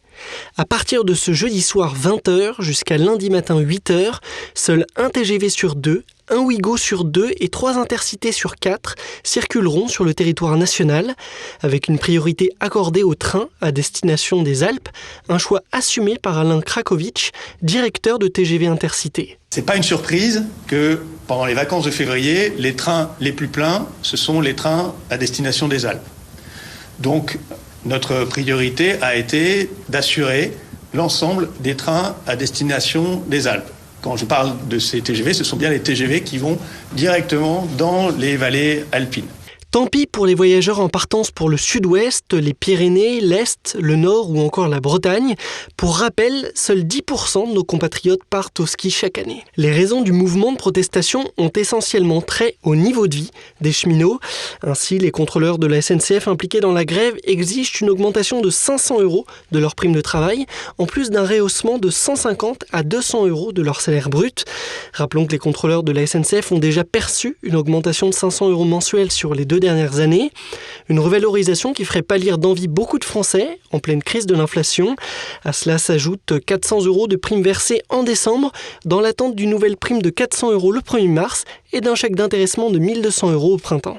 À 0.57 0.65
partir 0.65 1.05
de 1.05 1.13
ce 1.13 1.35
jeudi 1.35 1.61
soir 1.61 1.95
20h 1.95 2.63
jusqu'à 2.63 2.97
lundi 2.97 3.29
matin 3.29 3.61
8h, 3.61 4.21
seul 4.55 4.87
un 4.97 5.11
TGV 5.11 5.51
sur 5.51 5.75
deux 5.77 6.05
un 6.31 6.39
Ouigo 6.39 6.77
sur 6.77 7.05
deux 7.05 7.31
et 7.41 7.49
trois 7.49 7.79
intercités 7.79 8.33
sur 8.33 8.57
quatre 8.57 8.95
circuleront 9.23 9.89
sur 9.89 10.05
le 10.05 10.15
territoire 10.15 10.57
national, 10.57 11.15
avec 11.63 11.89
une 11.89 11.99
priorité 11.99 12.51
accordée 12.61 13.03
aux 13.03 13.15
trains 13.15 13.49
à 13.61 13.73
destination 13.73 14.43
des 14.43 14.63
Alpes, 14.63 14.89
un 15.29 15.39
choix 15.39 15.63
assumé 15.73 16.19
par 16.19 16.39
Alain 16.39 16.61
Krakowicz, 16.61 17.33
directeur 17.63 18.19
de 18.19 18.29
TGV 18.29 18.67
Intercité. 18.67 19.39
C'est 19.51 19.63
pas 19.63 19.77
une 19.77 19.83
surprise 19.83 20.45
que 20.67 21.01
pendant 21.27 21.47
les 21.47 21.55
vacances 21.55 21.85
de 21.85 21.91
février, 21.91 22.53
les 22.59 22.75
trains 22.75 23.11
les 23.21 23.33
plus 23.33 23.49
pleins, 23.49 23.87
ce 24.03 24.17
sont 24.17 24.41
les 24.41 24.55
trains 24.55 24.95
à 25.11 25.17
destination 25.17 25.69
des 25.69 25.87
Alpes. 25.87 26.07
Donc, 26.99 27.39
notre 27.85 28.25
priorité 28.25 29.01
a 29.03 29.17
été 29.17 29.71
d'assurer 29.89 30.53
l'ensemble 30.95 31.49
des 31.61 31.77
trains 31.77 32.17
à 32.27 32.37
destination 32.37 33.23
des 33.29 33.47
Alpes. 33.47 33.71
Quand 34.01 34.17
je 34.17 34.25
parle 34.25 34.53
de 34.69 34.79
ces 34.79 35.01
TGV, 35.01 35.35
ce 35.35 35.45
sont 35.45 35.57
bien 35.57 35.71
les 35.71 35.81
TGV 35.81 36.23
qui 36.23 36.39
vont 36.39 36.59
directement 36.93 37.67
dans 37.77 38.11
les 38.11 38.37
vallées 38.37 38.85
alpines. 38.93 39.27
Tant 39.71 39.87
pis 39.87 40.07
pour 40.07 40.25
les 40.25 40.35
voyageurs 40.35 40.81
en 40.81 40.89
partance 40.89 41.31
pour 41.31 41.51
le 41.51 41.59
sud-ouest, 41.59 42.33
les 42.33 42.55
Pyrénées, 42.55 43.21
l'Est, 43.21 43.77
le 43.79 43.97
Nord 43.97 44.31
ou 44.31 44.41
encore 44.41 44.67
la 44.67 44.81
Bretagne. 44.81 45.35
Pour 45.77 45.99
rappel, 45.99 46.51
seuls 46.55 46.85
10% 46.85 47.51
de 47.51 47.53
nos 47.53 47.65
compatriotes 47.65 48.25
partent 48.31 48.61
au 48.61 48.67
ski 48.67 48.91
chaque 48.91 49.19
année. 49.19 49.45
Les 49.59 49.71
raisons 49.71 50.01
du 50.01 50.13
mouvement 50.13 50.53
de 50.53 50.57
protestation 50.57 51.31
ont 51.37 51.51
essentiellement 51.55 52.23
trait 52.23 52.57
au 52.63 52.77
niveau 52.77 53.09
de 53.09 53.17
vie 53.17 53.31
des 53.61 53.73
cheminots. 53.73 54.19
Ainsi, 54.63 54.99
les 54.99 55.11
contrôleurs 55.11 55.59
de 55.59 55.67
la 55.67 55.83
SNCF 55.83 56.29
impliqués 56.29 56.61
dans 56.61 56.73
la 56.73 56.87
grève 56.87 57.17
exigent 57.25 57.81
une 57.83 57.91
augmentation 57.91 58.41
de 58.41 58.49
500 58.49 59.03
euros 59.03 59.27
de 59.53 59.59
leur 59.59 59.75
prime 59.75 59.93
de 59.93 60.01
travail, 60.01 60.47
en 60.79 60.87
plus 60.87 61.11
d'un 61.11 61.27
rehaussement 61.27 61.77
de 61.77 61.91
150 61.91 62.65
à 62.73 62.83
200 62.83 63.27
euros 63.27 63.53
de 63.53 63.61
leur 63.61 63.83
salaire 63.83 64.09
brut. 64.09 64.47
Rappelons 64.95 65.27
que 65.27 65.33
les 65.33 65.39
contrôleurs 65.39 65.83
de 65.83 65.93
la 65.93 66.07
SNCF 66.07 66.53
ont 66.53 66.59
déjà 66.59 66.85
perçu 66.85 67.37
une 67.43 67.55
augmentation 67.55 68.09
de 68.09 68.15
500 68.15 68.49
euros 68.49 68.65
mensuels 68.65 69.13
sur 69.13 69.35
les 69.35 69.45
deux 69.45 69.58
dernières 69.61 70.01
années. 70.01 70.31
Une 70.89 71.01
revalorisation 71.01 71.73
qui 71.73 71.85
ferait 71.85 72.03
pâlir 72.03 72.39
d'envie 72.39 72.69
beaucoup 72.69 72.99
de 72.99 73.05
Français 73.05 73.59
en 73.73 73.79
pleine 73.79 74.03
crise 74.03 74.27
de 74.27 74.35
l'inflation. 74.35 74.97
À 75.45 75.53
cela 75.53 75.79
s'ajoutent 75.79 76.35
400 76.45 76.85
euros 76.87 77.09
de 77.09 77.17
primes 77.17 77.43
versées 77.43 77.83
en 77.89 78.03
décembre 78.03 78.53
dans 78.85 79.01
l'attente 79.01 79.35
d'une 79.35 79.51
nouvelle 79.51 79.77
prime 79.77 80.03
de 80.03 80.11
400 80.11 80.53
euros 80.53 80.73
le 80.73 80.81
1er 80.81 81.09
mars 81.09 81.45
et 81.73 81.81
d'un 81.81 81.95
chèque 81.95 82.17
d'intéressement 82.17 82.71
de 82.71 82.79
1200 82.79 83.33
euros 83.33 83.55
au 83.55 83.59
printemps. 83.59 83.99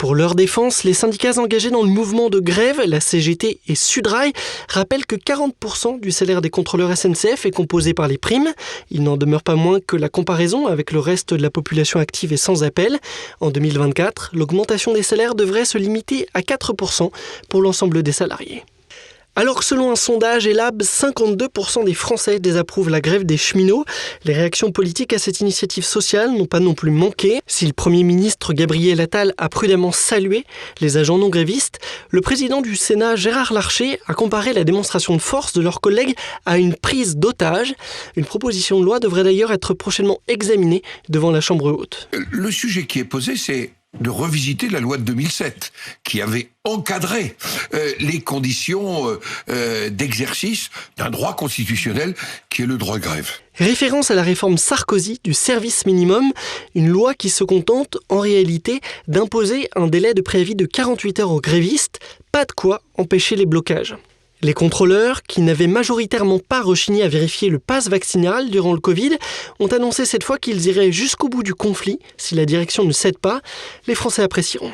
Pour 0.00 0.14
leur 0.14 0.34
défense, 0.34 0.82
les 0.84 0.94
syndicats 0.94 1.38
engagés 1.38 1.68
dans 1.68 1.82
le 1.82 1.90
mouvement 1.90 2.30
de 2.30 2.40
grève, 2.40 2.80
la 2.86 3.00
CGT 3.00 3.60
et 3.68 3.74
Sudrail, 3.74 4.32
rappellent 4.66 5.04
que 5.04 5.14
40% 5.14 6.00
du 6.00 6.10
salaire 6.10 6.40
des 6.40 6.48
contrôleurs 6.48 6.96
SNCF 6.96 7.44
est 7.44 7.50
composé 7.50 7.92
par 7.92 8.08
les 8.08 8.16
primes. 8.16 8.48
Il 8.90 9.02
n'en 9.02 9.18
demeure 9.18 9.42
pas 9.42 9.56
moins 9.56 9.78
que 9.78 9.96
la 9.96 10.08
comparaison 10.08 10.66
avec 10.68 10.92
le 10.92 11.00
reste 11.00 11.34
de 11.34 11.42
la 11.42 11.50
population 11.50 12.00
active 12.00 12.32
est 12.32 12.38
sans 12.38 12.64
appel. 12.64 12.98
En 13.40 13.50
2024, 13.50 14.30
l'augmentation 14.32 14.94
des 14.94 15.02
salaires 15.02 15.34
devrait 15.34 15.66
se 15.66 15.76
limiter 15.76 16.26
à 16.32 16.40
4% 16.40 17.10
pour 17.50 17.60
l'ensemble 17.60 18.02
des 18.02 18.12
salariés. 18.12 18.64
Alors 19.36 19.62
selon 19.62 19.92
un 19.92 19.96
sondage 19.96 20.48
ELAB, 20.48 20.82
52% 20.82 21.84
des 21.84 21.94
Français 21.94 22.40
désapprouvent 22.40 22.90
la 22.90 23.00
grève 23.00 23.24
des 23.24 23.36
cheminots, 23.36 23.84
les 24.24 24.34
réactions 24.34 24.72
politiques 24.72 25.12
à 25.12 25.18
cette 25.18 25.40
initiative 25.40 25.84
sociale 25.84 26.32
n'ont 26.32 26.46
pas 26.46 26.58
non 26.58 26.74
plus 26.74 26.90
manqué. 26.90 27.40
Si 27.46 27.64
le 27.64 27.72
Premier 27.72 28.02
ministre 28.02 28.52
Gabriel 28.52 29.00
Attal 29.00 29.32
a 29.38 29.48
prudemment 29.48 29.92
salué 29.92 30.44
les 30.80 30.96
agents 30.96 31.16
non 31.16 31.28
grévistes, 31.28 31.78
le 32.10 32.20
président 32.20 32.60
du 32.60 32.74
Sénat 32.74 33.14
Gérard 33.14 33.52
Larcher 33.52 34.00
a 34.08 34.14
comparé 34.14 34.52
la 34.52 34.64
démonstration 34.64 35.14
de 35.14 35.20
force 35.22 35.52
de 35.52 35.62
leurs 35.62 35.80
collègues 35.80 36.16
à 36.44 36.58
une 36.58 36.74
prise 36.74 37.16
d'otage. 37.16 37.74
Une 38.16 38.24
proposition 38.24 38.80
de 38.80 38.84
loi 38.84 38.98
devrait 38.98 39.24
d'ailleurs 39.24 39.52
être 39.52 39.74
prochainement 39.74 40.18
examinée 40.26 40.82
devant 41.08 41.30
la 41.30 41.40
Chambre 41.40 41.70
haute. 41.70 42.08
Le 42.32 42.50
sujet 42.50 42.84
qui 42.84 42.98
est 42.98 43.04
posé, 43.04 43.36
c'est 43.36 43.70
de 43.98 44.08
revisiter 44.10 44.68
la 44.68 44.80
loi 44.80 44.98
de 44.98 45.02
2007 45.02 45.72
qui 46.04 46.22
avait 46.22 46.50
encadré 46.64 47.36
euh, 47.74 47.92
les 47.98 48.20
conditions 48.20 49.08
euh, 49.08 49.20
euh, 49.48 49.90
d'exercice 49.90 50.70
d'un 50.96 51.10
droit 51.10 51.34
constitutionnel 51.34 52.14
qui 52.50 52.62
est 52.62 52.66
le 52.66 52.78
droit 52.78 52.98
de 52.98 53.02
grève. 53.02 53.30
Référence 53.56 54.10
à 54.10 54.14
la 54.14 54.22
réforme 54.22 54.58
Sarkozy 54.58 55.20
du 55.24 55.34
service 55.34 55.86
minimum, 55.86 56.32
une 56.74 56.88
loi 56.88 57.14
qui 57.14 57.30
se 57.30 57.44
contente 57.44 57.98
en 58.08 58.20
réalité 58.20 58.80
d'imposer 59.08 59.68
un 59.74 59.88
délai 59.88 60.14
de 60.14 60.22
préavis 60.22 60.54
de 60.54 60.66
48 60.66 61.20
heures 61.20 61.32
aux 61.32 61.40
grévistes, 61.40 61.98
pas 62.32 62.44
de 62.44 62.52
quoi 62.52 62.82
empêcher 62.96 63.36
les 63.36 63.46
blocages. 63.46 63.96
Les 64.42 64.54
contrôleurs, 64.54 65.22
qui 65.22 65.42
n'avaient 65.42 65.66
majoritairement 65.66 66.38
pas 66.38 66.62
rechigné 66.62 67.02
à 67.02 67.08
vérifier 67.08 67.50
le 67.50 67.58
pass 67.58 67.88
vaccinal 67.88 68.48
durant 68.48 68.72
le 68.72 68.80
Covid, 68.80 69.18
ont 69.58 69.66
annoncé 69.66 70.06
cette 70.06 70.24
fois 70.24 70.38
qu'ils 70.38 70.66
iraient 70.66 70.92
jusqu'au 70.92 71.28
bout 71.28 71.42
du 71.42 71.52
conflit 71.52 71.98
si 72.16 72.34
la 72.34 72.46
direction 72.46 72.84
ne 72.84 72.92
cède 72.92 73.18
pas. 73.18 73.42
Les 73.86 73.94
Français 73.94 74.22
apprécieront. 74.22 74.72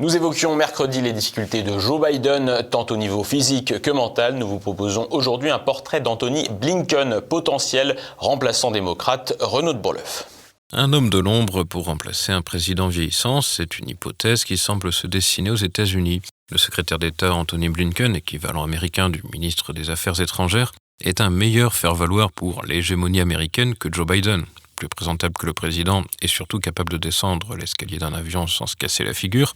Nous 0.00 0.16
évoquions 0.16 0.54
mercredi 0.54 1.02
les 1.02 1.12
difficultés 1.12 1.62
de 1.62 1.78
Joe 1.78 2.00
Biden, 2.00 2.62
tant 2.70 2.86
au 2.88 2.96
niveau 2.96 3.22
physique 3.22 3.82
que 3.82 3.90
mental. 3.90 4.36
Nous 4.36 4.48
vous 4.48 4.60
proposons 4.60 5.08
aujourd'hui 5.10 5.50
un 5.50 5.58
portrait 5.58 6.00
d'Anthony 6.00 6.48
Blinken, 6.58 7.20
potentiel 7.20 7.96
remplaçant 8.16 8.70
démocrate 8.70 9.34
Renaud 9.40 9.74
de 9.74 9.78
Bourleuf. 9.78 10.26
Un 10.74 10.92
homme 10.92 11.08
de 11.08 11.18
l'ombre 11.18 11.64
pour 11.64 11.86
remplacer 11.86 12.30
un 12.30 12.42
président 12.42 12.88
vieillissant, 12.88 13.40
c'est 13.40 13.78
une 13.78 13.88
hypothèse 13.88 14.44
qui 14.44 14.58
semble 14.58 14.92
se 14.92 15.06
dessiner 15.06 15.48
aux 15.48 15.56
États-Unis. 15.56 16.20
Le 16.50 16.58
secrétaire 16.58 16.98
d'État 16.98 17.32
Anthony 17.32 17.70
Blinken, 17.70 18.14
équivalent 18.14 18.64
américain 18.64 19.08
du 19.08 19.22
ministre 19.32 19.72
des 19.72 19.88
Affaires 19.88 20.20
étrangères, 20.20 20.72
est 21.02 21.22
un 21.22 21.30
meilleur 21.30 21.74
faire-valoir 21.74 22.30
pour 22.32 22.66
l'hégémonie 22.66 23.20
américaine 23.20 23.76
que 23.76 23.90
Joe 23.90 24.06
Biden, 24.06 24.44
plus 24.76 24.90
présentable 24.90 25.34
que 25.38 25.46
le 25.46 25.54
président 25.54 26.04
et 26.20 26.28
surtout 26.28 26.58
capable 26.58 26.92
de 26.92 26.98
descendre 26.98 27.56
l'escalier 27.56 27.96
d'un 27.96 28.12
avion 28.12 28.46
sans 28.46 28.66
se 28.66 28.76
casser 28.76 29.04
la 29.04 29.14
figure. 29.14 29.54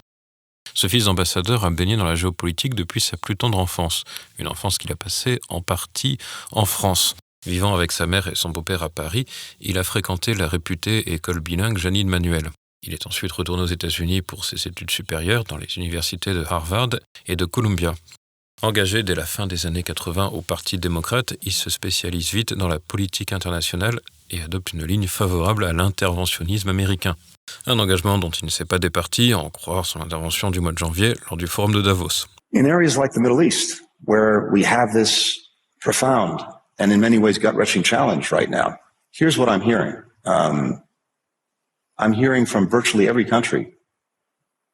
Ce 0.73 0.89
fils 0.89 1.05
d'ambassadeur 1.05 1.67
a 1.67 1.71
baigné 1.71 1.97
dans 1.97 2.07
la 2.07 2.15
géopolitique 2.15 2.75
depuis 2.75 3.03
sa 3.03 3.19
plus 3.19 3.37
tendre 3.37 3.59
enfance, 3.59 4.05
une 4.39 4.49
enfance 4.49 4.79
qu'il 4.79 4.91
a 4.93 4.97
passée 4.97 5.41
en 5.51 5.61
partie 5.61 6.17
en 6.53 6.65
France. 6.65 7.17
Vivant 7.47 7.75
avec 7.75 7.91
sa 7.91 8.07
mère 8.07 8.29
et 8.29 8.35
son 8.35 8.51
beau-père 8.51 8.83
à 8.83 8.89
Paris, 8.89 9.27
il 9.61 9.79
a 9.79 9.85
fréquenté 9.85 10.35
la 10.35 10.47
réputée 10.47 11.13
école 11.13 11.41
bilingue 11.41 11.77
Janine 11.77 12.09
Manuel. 12.09 12.51
Il 12.85 12.95
est 12.95 13.07
ensuite 13.07 13.33
retourné 13.33 13.63
aux 13.63 13.67
États-Unis 13.67 14.23
pour 14.23 14.45
ses 14.45 14.69
études 14.69 14.91
supérieures 14.91 15.45
dans 15.45 15.57
les 15.57 15.77
universités 15.77 16.35
de 16.35 16.45
Harvard 16.49 16.91
et 17.27 17.37
de 17.37 17.45
Columbia. 17.45 17.95
Engagé 18.63 19.03
dès 19.03 19.17
la 19.17 19.27
fin 19.27 19.49
des 19.49 19.67
années 19.67 19.83
80 19.83 20.27
au 20.27 20.41
Parti 20.41 20.79
démocrate, 20.79 21.35
il 21.43 21.51
se 21.53 21.69
spécialise 21.69 22.33
vite 22.33 22.55
dans 22.55 22.69
la 22.69 22.79
politique 22.79 23.33
internationale 23.33 23.99
et 24.31 24.41
adopte 24.41 24.73
une 24.73 24.85
ligne 24.85 25.09
favorable 25.09 25.65
à 25.65 25.73
l'interventionnisme 25.73 26.69
américain. 26.69 27.17
Un 27.67 27.81
engagement 27.81 28.19
dont 28.19 28.31
il 28.31 28.45
ne 28.45 28.51
s'est 28.51 28.65
pas 28.65 28.79
départi, 28.79 29.33
à 29.33 29.39
en 29.39 29.51
croire 29.51 29.85
son 29.85 30.01
intervention 30.01 30.53
du 30.53 30.61
mois 30.61 30.71
de 30.71 30.79
janvier 30.79 31.15
lors 31.29 31.37
du 31.37 31.49
forum 31.49 31.73
de 31.73 31.83
Davos. 31.83 32.27
Middle 32.53 33.45
East, 33.45 33.83
and 36.79 36.93
in 36.93 37.01
many 37.01 37.19
ways 37.19 37.39
gut-wrenching 37.39 37.83
challenge 37.83 38.33
right 38.33 38.51
now. 38.51 38.79
Here's 39.11 39.37
what 39.37 39.49
I'm 39.49 39.61
hearing. 39.61 40.03
Um, 40.25 40.83
I'm 41.99 42.13
hearing 42.13 42.47
from 42.47 42.69
virtually 42.69 43.09
every 43.09 43.25
country. 43.25 43.75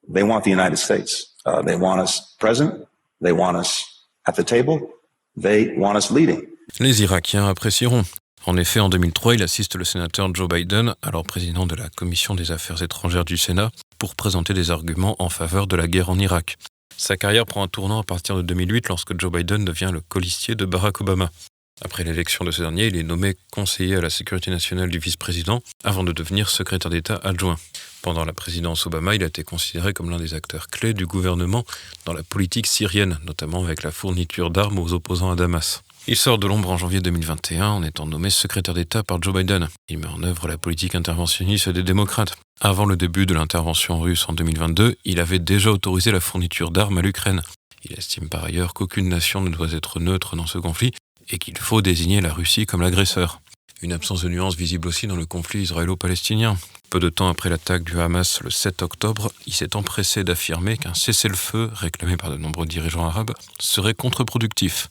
They 0.08 0.22
want 0.22 0.44
the 0.44 0.50
United 0.50 0.78
States. 0.78 1.34
Uh, 1.44 1.62
they 1.62 1.76
want 1.76 2.00
us 2.00 2.34
present. 2.38 2.86
They 3.20 3.32
want 3.32 3.56
us 3.56 3.84
at 4.26 4.36
the 4.36 4.44
table. 4.44 4.90
They 5.36 5.76
want 5.76 5.96
us 5.96 6.10
leading. 6.10 6.46
Les 6.80 7.02
Irakiens 7.02 7.48
apprécieront. 7.48 8.04
En 8.46 8.56
effet, 8.56 8.80
en 8.80 8.88
2003, 8.88 9.34
il 9.34 9.42
assiste 9.42 9.74
le 9.74 9.84
sénateur 9.84 10.32
Joe 10.34 10.48
Biden, 10.48 10.94
alors 11.02 11.24
président 11.24 11.66
de 11.66 11.74
la 11.74 11.88
Commission 11.90 12.34
des 12.34 12.52
Affaires 12.52 12.82
étrangères 12.82 13.24
du 13.24 13.36
Sénat, 13.36 13.70
pour 13.98 14.14
présenter 14.14 14.54
des 14.54 14.70
arguments 14.70 15.16
en 15.18 15.28
faveur 15.28 15.66
de 15.66 15.76
la 15.76 15.88
guerre 15.88 16.08
en 16.08 16.18
Irak. 16.18 16.56
Sa 16.96 17.16
carrière 17.16 17.46
prend 17.46 17.62
un 17.62 17.68
tournant 17.68 18.00
à 18.00 18.04
partir 18.04 18.36
de 18.36 18.42
2008 18.42 18.88
lorsque 18.88 19.18
Joe 19.20 19.30
Biden 19.30 19.64
devient 19.64 19.90
le 19.92 20.00
colistier 20.00 20.54
de 20.54 20.64
Barack 20.64 21.00
Obama. 21.00 21.30
Après 21.80 22.02
l'élection 22.02 22.44
de 22.44 22.50
ce 22.50 22.62
dernier, 22.62 22.86
il 22.86 22.96
est 22.96 23.04
nommé 23.04 23.36
conseiller 23.52 23.96
à 23.96 24.00
la 24.00 24.10
sécurité 24.10 24.50
nationale 24.50 24.90
du 24.90 24.98
vice-président 24.98 25.62
avant 25.84 26.02
de 26.02 26.12
devenir 26.12 26.50
secrétaire 26.50 26.90
d'État 26.90 27.20
adjoint. 27.22 27.56
Pendant 28.02 28.24
la 28.24 28.32
présidence 28.32 28.86
Obama, 28.86 29.14
il 29.14 29.22
a 29.22 29.26
été 29.26 29.44
considéré 29.44 29.92
comme 29.92 30.10
l'un 30.10 30.18
des 30.18 30.34
acteurs 30.34 30.68
clés 30.68 30.94
du 30.94 31.06
gouvernement 31.06 31.64
dans 32.04 32.12
la 32.12 32.22
politique 32.22 32.66
syrienne, 32.66 33.18
notamment 33.24 33.64
avec 33.64 33.82
la 33.82 33.92
fourniture 33.92 34.50
d'armes 34.50 34.78
aux 34.78 34.92
opposants 34.92 35.30
à 35.30 35.36
Damas. 35.36 35.82
Il 36.06 36.16
sort 36.16 36.38
de 36.38 36.46
l'ombre 36.46 36.70
en 36.70 36.78
janvier 36.78 37.00
2021 37.00 37.68
en 37.68 37.82
étant 37.82 38.06
nommé 38.06 38.30
secrétaire 38.30 38.74
d'État 38.74 39.02
par 39.02 39.22
Joe 39.22 39.34
Biden. 39.34 39.68
Il 39.88 39.98
met 39.98 40.06
en 40.06 40.22
œuvre 40.22 40.48
la 40.48 40.56
politique 40.56 40.94
interventionniste 40.94 41.68
des 41.68 41.82
démocrates. 41.82 42.34
Avant 42.60 42.86
le 42.86 42.96
début 42.96 43.26
de 43.26 43.34
l'intervention 43.34 44.00
russe 44.00 44.24
en 44.28 44.32
2022, 44.32 44.96
il 45.04 45.20
avait 45.20 45.38
déjà 45.38 45.70
autorisé 45.70 46.10
la 46.10 46.20
fourniture 46.20 46.70
d'armes 46.70 46.98
à 46.98 47.02
l'Ukraine. 47.02 47.42
Il 47.84 47.92
estime 47.96 48.28
par 48.28 48.44
ailleurs 48.44 48.74
qu'aucune 48.74 49.08
nation 49.08 49.40
ne 49.40 49.50
doit 49.50 49.72
être 49.72 50.00
neutre 50.00 50.34
dans 50.34 50.46
ce 50.46 50.58
conflit 50.58 50.92
et 51.30 51.38
qu'il 51.38 51.56
faut 51.58 51.82
désigner 51.82 52.20
la 52.20 52.32
Russie 52.32 52.66
comme 52.66 52.82
l'agresseur. 52.82 53.40
Une 53.80 53.92
absence 53.92 54.22
de 54.22 54.28
nuance 54.28 54.56
visible 54.56 54.88
aussi 54.88 55.06
dans 55.06 55.16
le 55.16 55.26
conflit 55.26 55.62
israélo-palestinien. 55.62 56.56
Peu 56.90 56.98
de 56.98 57.10
temps 57.10 57.28
après 57.28 57.48
l'attaque 57.48 57.84
du 57.84 58.00
Hamas 58.00 58.40
le 58.40 58.50
7 58.50 58.82
octobre, 58.82 59.30
il 59.46 59.52
s'est 59.52 59.76
empressé 59.76 60.24
d'affirmer 60.24 60.76
qu'un 60.76 60.94
cessez-le-feu, 60.94 61.70
réclamé 61.74 62.16
par 62.16 62.30
de 62.30 62.36
nombreux 62.36 62.66
dirigeants 62.66 63.06
arabes, 63.06 63.34
serait 63.60 63.94
contre-productif. 63.94 64.88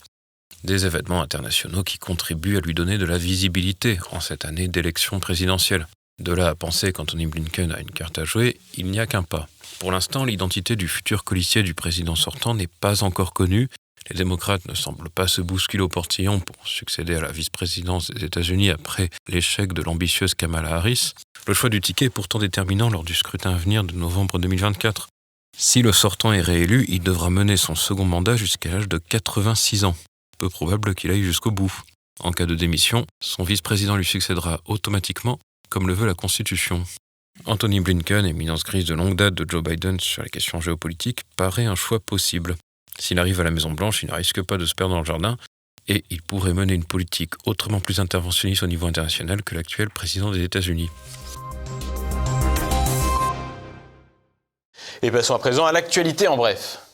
Des 0.64 0.86
événements 0.86 1.22
internationaux 1.22 1.84
qui 1.84 1.98
contribuent 1.98 2.58
à 2.58 2.62
lui 2.62 2.74
donner 2.74 2.98
de 2.98 3.06
la 3.06 3.18
visibilité 3.18 4.00
en 4.12 4.20
cette 4.20 4.46
année 4.46 4.68
d'élection 4.68 5.20
présidentielle. 5.20 5.88
De 6.20 6.32
là 6.32 6.48
à 6.48 6.56
penser 6.56 6.94
qu'Anthony 6.94 7.28
Blinken 7.28 7.72
a 7.72 7.80
une 7.80 7.92
carte 7.92 8.18
à 8.18 8.26
jouer, 8.26 8.58
il 8.76 8.88
n'y 8.88 9.00
a 9.00 9.06
qu'un 9.06 9.24
pas. 9.24 9.48
Pour 9.80 9.92
l'instant, 9.92 10.26
l'identité 10.26 10.76
du 10.76 10.88
futur 10.88 11.24
colissier 11.24 11.62
du 11.62 11.74
président 11.74 12.16
sortant 12.16 12.56
n'est 12.56 12.68
pas 12.68 13.04
encore 13.04 13.34
connue 13.34 13.70
les 14.10 14.16
démocrates 14.16 14.68
ne 14.68 14.74
semblent 14.74 15.10
pas 15.10 15.28
se 15.28 15.42
bousculer 15.42 15.84
au 15.84 15.90
portillon 15.90 16.40
pour 16.40 16.68
succéder 16.68 17.16
à 17.16 17.22
la 17.22 17.32
vice-présidence 17.32 18.12
des 18.12 18.26
États-Unis 18.26 18.70
après 18.70 19.10
l'échec 19.28 19.74
de 19.74 19.82
l'ambitieuse 19.82 20.36
Kamala 20.36 20.76
Harris. 20.76 21.14
Le 21.48 21.54
choix 21.54 21.70
du 21.70 21.82
ticket 21.82 22.06
est 22.06 22.10
pourtant 22.10 22.40
déterminant 22.40 22.90
lors 22.90 23.04
du 23.04 23.14
scrutin 23.14 23.52
à 23.52 23.58
venir 23.58 23.84
de 23.84 23.94
novembre 23.94 24.40
2024. 24.40 25.08
Si 25.58 25.82
le 25.82 25.92
sortant 25.92 26.34
est 26.34 26.42
réélu, 26.42 26.86
il 26.88 27.02
devra 27.02 27.30
mener 27.30 27.58
son 27.58 27.76
second 27.76 28.06
mandat 28.06 28.36
jusqu'à 28.36 28.70
l'âge 28.70 28.88
de 28.88 28.98
86 28.98 29.86
ans. 29.86 29.96
peu 30.38 30.50
probable 30.50 30.94
qu'il 30.94 31.10
aille 31.10 31.24
jusqu'au 31.24 31.50
bout. 31.50 31.74
En 32.20 32.32
cas 32.32 32.46
de 32.46 32.54
démission, 32.54 33.06
son 33.22 33.44
vice-président 33.44 33.96
lui 33.96 34.06
succédera 34.06 34.62
automatiquement, 34.66 35.40
comme 35.70 35.88
le 35.88 35.94
veut 35.94 36.06
la 36.06 36.14
Constitution. 36.14 36.84
Anthony 37.46 37.80
Blinken, 37.80 38.26
éminence 38.26 38.64
grise 38.64 38.86
de 38.86 38.94
longue 38.94 39.16
date 39.16 39.34
de 39.34 39.50
Joe 39.50 39.64
Biden 39.64 40.00
sur 40.00 40.24
les 40.24 40.30
questions 40.30 40.60
géopolitiques, 40.60 41.22
paraît 41.36 41.66
un 41.66 41.76
choix 41.76 42.00
possible. 42.00 42.56
S'il 43.00 43.20
arrive 43.20 43.40
à 43.40 43.44
la 43.44 43.52
Maison-Blanche, 43.52 44.04
il 44.04 44.10
ne 44.10 44.16
risque 44.16 44.42
pas 44.42 44.58
de 44.58 44.66
se 44.66 44.74
perdre 44.74 44.94
dans 44.94 45.00
le 45.00 45.06
jardin 45.06 45.38
et 45.88 46.04
il 46.10 46.22
pourrait 46.22 46.54
mener 46.54 46.74
une 46.74 46.84
politique 46.84 47.34
autrement 47.46 47.80
plus 47.80 48.00
interventionniste 48.00 48.64
au 48.64 48.68
niveau 48.68 48.88
international 48.88 49.44
que 49.44 49.56
l'actuel 49.56 49.90
président 49.90 50.32
des 50.32 50.44
États-Unis. 50.44 50.90
Et 55.02 55.12
passons 55.12 55.36
à 55.36 55.40
présent 55.40 55.66
à 55.66 55.72
l'actualité 55.72 56.28
en 56.28 56.38
bref. 56.38 56.87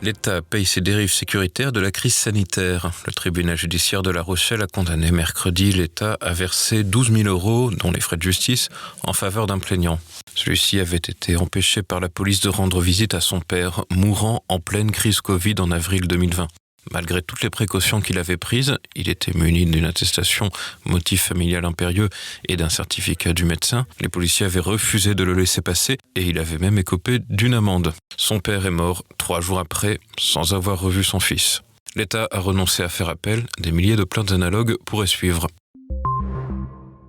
L'État 0.00 0.42
paye 0.42 0.64
ses 0.64 0.80
dérives 0.80 1.12
sécuritaires 1.12 1.72
de 1.72 1.80
la 1.80 1.90
crise 1.90 2.14
sanitaire. 2.14 2.92
Le 3.06 3.12
tribunal 3.12 3.56
judiciaire 3.56 4.02
de 4.02 4.10
La 4.10 4.22
Rochelle 4.22 4.62
a 4.62 4.68
condamné 4.68 5.10
mercredi 5.10 5.72
l'État 5.72 6.16
à 6.20 6.32
verser 6.32 6.84
12 6.84 7.12
000 7.12 7.28
euros, 7.28 7.72
dont 7.72 7.90
les 7.90 8.00
frais 8.00 8.16
de 8.16 8.22
justice, 8.22 8.68
en 9.02 9.12
faveur 9.12 9.48
d'un 9.48 9.58
plaignant. 9.58 9.98
Celui-ci 10.36 10.78
avait 10.78 10.96
été 10.96 11.36
empêché 11.36 11.82
par 11.82 11.98
la 11.98 12.08
police 12.08 12.40
de 12.40 12.48
rendre 12.48 12.80
visite 12.80 13.14
à 13.14 13.20
son 13.20 13.40
père, 13.40 13.84
mourant 13.90 14.44
en 14.48 14.60
pleine 14.60 14.92
crise 14.92 15.20
Covid 15.20 15.56
en 15.58 15.72
avril 15.72 16.06
2020. 16.06 16.46
Malgré 16.92 17.22
toutes 17.22 17.42
les 17.42 17.50
précautions 17.50 18.00
qu'il 18.00 18.18
avait 18.18 18.36
prises, 18.36 18.78
il 18.94 19.08
était 19.08 19.32
muni 19.36 19.66
d'une 19.66 19.84
attestation 19.84 20.50
motif 20.84 21.22
familial 21.22 21.64
impérieux 21.64 22.08
et 22.48 22.56
d'un 22.56 22.68
certificat 22.68 23.32
du 23.32 23.44
médecin. 23.44 23.86
Les 24.00 24.08
policiers 24.08 24.46
avaient 24.46 24.60
refusé 24.60 25.14
de 25.14 25.24
le 25.24 25.34
laisser 25.34 25.60
passer 25.60 25.98
et 26.16 26.22
il 26.22 26.38
avait 26.38 26.58
même 26.58 26.78
écopé 26.78 27.18
d'une 27.28 27.54
amende. 27.54 27.92
Son 28.16 28.40
père 28.40 28.66
est 28.66 28.70
mort 28.70 29.04
trois 29.18 29.40
jours 29.40 29.58
après 29.58 30.00
sans 30.18 30.54
avoir 30.54 30.80
revu 30.80 31.04
son 31.04 31.20
fils. 31.20 31.62
L'État 31.96 32.28
a 32.30 32.38
renoncé 32.38 32.82
à 32.82 32.88
faire 32.88 33.08
appel, 33.08 33.46
des 33.58 33.72
milliers 33.72 33.96
de 33.96 34.04
plaintes 34.04 34.32
analogues 34.32 34.76
pourraient 34.84 35.06
suivre. 35.06 35.48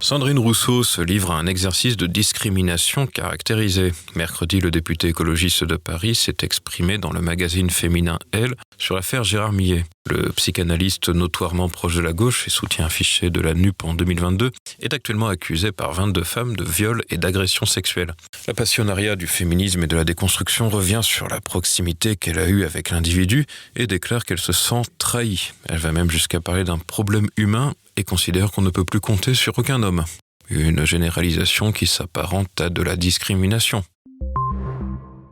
Sandrine 0.02 0.40
Rousseau 0.40 0.84
se 0.84 1.02
livre 1.02 1.32
à 1.32 1.40
un 1.40 1.46
exercice 1.46 1.98
de 1.98 2.08
discrimination 2.08 3.06
caractérisé. 3.06 3.92
Mercredi, 4.16 4.62
le 4.62 4.72
député 4.72 5.10
écologiste 5.10 5.66
de 5.66 5.76
Paris 5.76 6.16
s'est 6.16 6.38
exprimé 6.42 6.98
dans 6.98 7.12
le 7.12 7.20
magazine 7.20 7.70
féminin 7.70 8.18
Elle 8.32 8.56
sur 8.78 8.96
l'affaire 8.96 9.26
Gérard 9.26 9.52
Millet. 9.52 9.84
Le 10.10 10.32
psychanalyste 10.32 11.10
notoirement 11.10 11.68
proche 11.68 11.96
de 11.96 12.02
la 12.02 12.14
gauche 12.14 12.48
et 12.48 12.50
soutien 12.50 12.86
affiché 12.86 13.30
de 13.30 13.42
la 13.42 13.54
NUP 13.54 13.84
en 13.84 13.94
2022 13.94 14.52
est 14.80 14.94
actuellement 14.94 15.28
accusé 15.28 15.74
par 15.74 15.92
22 15.92 16.24
femmes 16.24 16.56
de 16.56 16.64
viol 16.64 17.04
et 17.10 17.18
d'agression 17.18 17.66
sexuelle. 17.66 18.14
La 18.48 18.54
passionnariat 18.54 19.18
du 19.18 19.28
féminisme 19.28 19.84
et 19.84 19.88
de 19.88 19.98
la 19.98 20.06
déconstruction 20.06 20.70
revient 20.70 21.02
sur 21.04 21.28
la 21.28 21.42
proximité 21.42 22.16
qu'elle 22.16 22.40
a 22.40 22.48
eue 22.48 22.64
avec 22.64 22.90
l'individu 22.90 23.46
et 23.76 23.86
déclare 23.86 24.24
qu'elle 24.24 24.40
se 24.40 24.54
sent 24.54 24.82
trahie. 24.98 25.52
Elle 25.68 25.80
va 25.80 25.92
même 25.92 26.10
jusqu'à 26.10 26.40
parler 26.40 26.64
d'un 26.64 26.80
problème 26.80 27.28
humain 27.36 27.74
considère 28.04 28.52
qu'on 28.52 28.62
ne 28.62 28.70
peut 28.70 28.86
plus 28.86 29.00
compter 29.00 29.34
sur 29.34 29.58
aucun 29.58 29.84
homme. 29.84 30.06
Une 30.50 30.86
généralisation 30.86 31.72
qui 31.72 31.88
s'apparente 31.88 32.60
à 32.60 32.70
de 32.70 32.82
la 32.82 32.96
discrimination. 32.96 33.84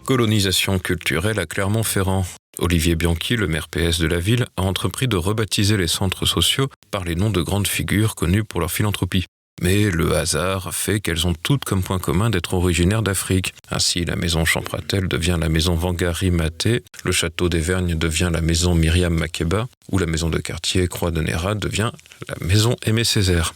Colonisation 0.06 0.80
culturelle 0.80 1.40
à 1.40 1.46
Clermont-Ferrand. 1.46 2.26
Olivier 2.60 2.96
Bianchi, 2.96 3.36
le 3.36 3.48
maire 3.48 3.68
PS 3.68 4.00
de 4.00 4.08
la 4.08 4.20
ville, 4.20 4.46
a 4.56 4.62
entrepris 4.62 5.08
de 5.08 5.18
rebaptiser 5.18 5.78
les 5.78 5.88
centres 5.88 6.26
sociaux 6.26 6.70
par 6.92 7.04
les 7.04 7.16
noms 7.16 7.30
de 7.30 7.42
grandes 7.42 7.68
figures 7.68 8.16
connues 8.16 8.44
pour 8.44 8.60
leur 8.60 8.72
philanthropie. 8.72 9.26
Mais 9.62 9.90
le 9.90 10.16
hasard 10.16 10.74
fait 10.74 11.00
qu'elles 11.00 11.26
ont 11.26 11.34
toutes 11.34 11.66
comme 11.66 11.82
point 11.82 12.00
commun 12.00 12.30
d'être 12.30 12.54
originaires 12.54 13.02
d'Afrique. 13.02 13.54
Ainsi, 13.72 14.06
la 14.06 14.16
maison 14.16 14.46
Champratel 14.46 15.08
devient 15.08 15.38
la 15.40 15.50
maison 15.50 15.76
Vangari 15.76 16.30
Maté, 16.30 16.84
le 17.04 17.12
château 17.12 17.50
des 17.50 17.60
Vergnes 17.60 17.96
devient 17.96 18.30
la 18.32 18.42
maison 18.42 18.76
Myriam 18.76 19.14
Makeba, 19.14 19.68
ou 19.92 19.98
la 19.98 20.06
maison 20.06 20.30
de 20.30 20.38
quartier 20.38 20.88
Croix 20.88 21.12
de 21.12 21.22
Néra 21.22 21.56
devient 21.56 21.92
la 22.28 22.36
maison 22.46 22.76
Aimé 22.86 23.04
Césaire. 23.04 23.54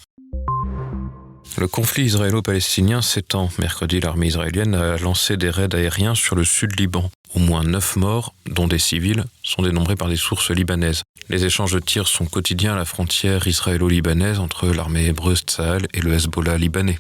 Le 1.58 1.68
conflit 1.68 2.06
israélo-palestinien 2.06 3.02
s'étend. 3.02 3.50
Mercredi, 3.60 4.00
l'armée 4.00 4.28
israélienne 4.28 4.74
a 4.74 4.98
lancé 4.98 5.38
des 5.38 5.50
raids 5.50 5.74
aériens 5.76 6.16
sur 6.16 6.36
le 6.36 6.44
sud 6.44 6.80
Liban. 6.80 7.12
Au 7.36 7.40
moins 7.40 7.64
neuf 7.64 7.96
morts, 7.96 8.34
dont 8.46 8.68
des 8.68 8.80
civils, 8.80 9.26
sont 9.44 9.62
dénombrés 9.62 9.96
par 9.96 10.08
des 10.08 10.16
sources 10.16 10.52
libanaises. 10.52 11.04
Les 11.30 11.46
échanges 11.46 11.74
de 11.74 11.80
tirs 11.80 12.08
sont 12.08 12.26
quotidiens 12.26 12.74
à 12.74 12.78
la 12.78 12.86
frontière 12.86 13.48
israélo-libanaise 13.48 14.40
entre 14.40 14.68
l'armée 14.68 15.06
hébreu 15.06 15.36
Tsahal 15.36 15.88
et 15.94 16.02
le 16.02 16.14
Hezbollah 16.14 16.58
libanais. 16.58 17.00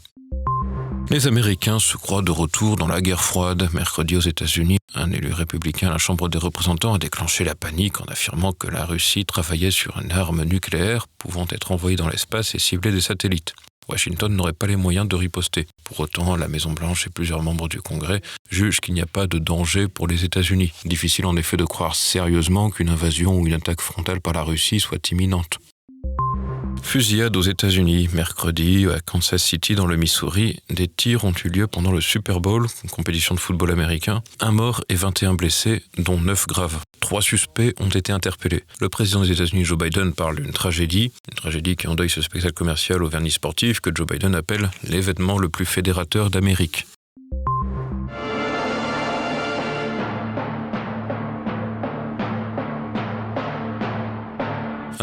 Les 1.11 1.27
Américains 1.27 1.79
se 1.79 1.97
croient 1.97 2.21
de 2.21 2.31
retour 2.31 2.77
dans 2.77 2.87
la 2.87 3.01
guerre 3.01 3.21
froide. 3.21 3.67
Mercredi 3.73 4.15
aux 4.15 4.21
États-Unis, 4.21 4.77
un 4.95 5.11
élu 5.11 5.33
républicain 5.33 5.89
à 5.89 5.91
la 5.91 5.97
Chambre 5.97 6.29
des 6.29 6.37
représentants 6.37 6.93
a 6.93 6.99
déclenché 6.99 7.43
la 7.43 7.53
panique 7.53 7.99
en 7.99 8.05
affirmant 8.05 8.53
que 8.53 8.69
la 8.69 8.85
Russie 8.85 9.25
travaillait 9.25 9.71
sur 9.71 9.99
une 9.99 10.13
arme 10.13 10.45
nucléaire 10.45 11.07
pouvant 11.17 11.45
être 11.49 11.73
envoyée 11.73 11.97
dans 11.97 12.07
l'espace 12.07 12.55
et 12.55 12.59
cibler 12.59 12.93
des 12.93 13.01
satellites. 13.01 13.53
Washington 13.89 14.33
n'aurait 14.33 14.53
pas 14.53 14.67
les 14.67 14.77
moyens 14.77 15.05
de 15.05 15.17
riposter. 15.17 15.67
Pour 15.83 15.99
autant, 15.99 16.37
la 16.37 16.47
Maison-Blanche 16.47 17.07
et 17.07 17.09
plusieurs 17.09 17.43
membres 17.43 17.67
du 17.67 17.81
Congrès 17.81 18.21
jugent 18.49 18.79
qu'il 18.79 18.93
n'y 18.93 19.01
a 19.01 19.05
pas 19.05 19.27
de 19.27 19.37
danger 19.37 19.89
pour 19.89 20.07
les 20.07 20.23
États-Unis. 20.23 20.71
Difficile 20.85 21.25
en 21.25 21.35
effet 21.35 21.57
de 21.57 21.65
croire 21.65 21.93
sérieusement 21.93 22.69
qu'une 22.69 22.87
invasion 22.87 23.37
ou 23.37 23.47
une 23.47 23.55
attaque 23.55 23.81
frontale 23.81 24.21
par 24.21 24.31
la 24.31 24.43
Russie 24.43 24.79
soit 24.79 25.11
imminente. 25.11 25.59
Fusillade 26.81 27.35
aux 27.37 27.41
États-Unis. 27.41 28.09
Mercredi, 28.13 28.87
à 28.87 28.99
Kansas 28.99 29.41
City, 29.43 29.75
dans 29.75 29.85
le 29.85 29.95
Missouri, 29.95 30.59
des 30.69 30.87
tirs 30.87 31.23
ont 31.23 31.33
eu 31.43 31.49
lieu 31.49 31.67
pendant 31.67 31.91
le 31.91 32.01
Super 32.01 32.41
Bowl, 32.41 32.67
compétition 32.91 33.35
de 33.35 33.39
football 33.39 33.71
américain. 33.71 34.21
Un 34.39 34.51
mort 34.51 34.83
et 34.89 34.95
21 34.95 35.33
blessés, 35.33 35.83
dont 35.97 36.19
9 36.19 36.47
graves. 36.47 36.79
Trois 36.99 37.21
suspects 37.21 37.73
ont 37.79 37.89
été 37.89 38.11
interpellés. 38.11 38.63
Le 38.79 38.89
président 38.89 39.21
des 39.21 39.31
États-Unis, 39.31 39.65
Joe 39.65 39.77
Biden, 39.77 40.13
parle 40.13 40.41
d'une 40.41 40.51
tragédie, 40.51 41.11
une 41.29 41.35
tragédie 41.35 41.75
qui 41.75 41.87
endeuille 41.87 42.09
ce 42.09 42.21
spectacle 42.21 42.53
commercial 42.53 43.03
au 43.03 43.07
vernis 43.07 43.31
sportif 43.31 43.79
que 43.79 43.91
Joe 43.93 44.07
Biden 44.07 44.35
appelle 44.35 44.69
l'événement 44.83 45.37
le 45.37 45.49
plus 45.49 45.65
fédérateur 45.65 46.29
d'Amérique. 46.29 46.85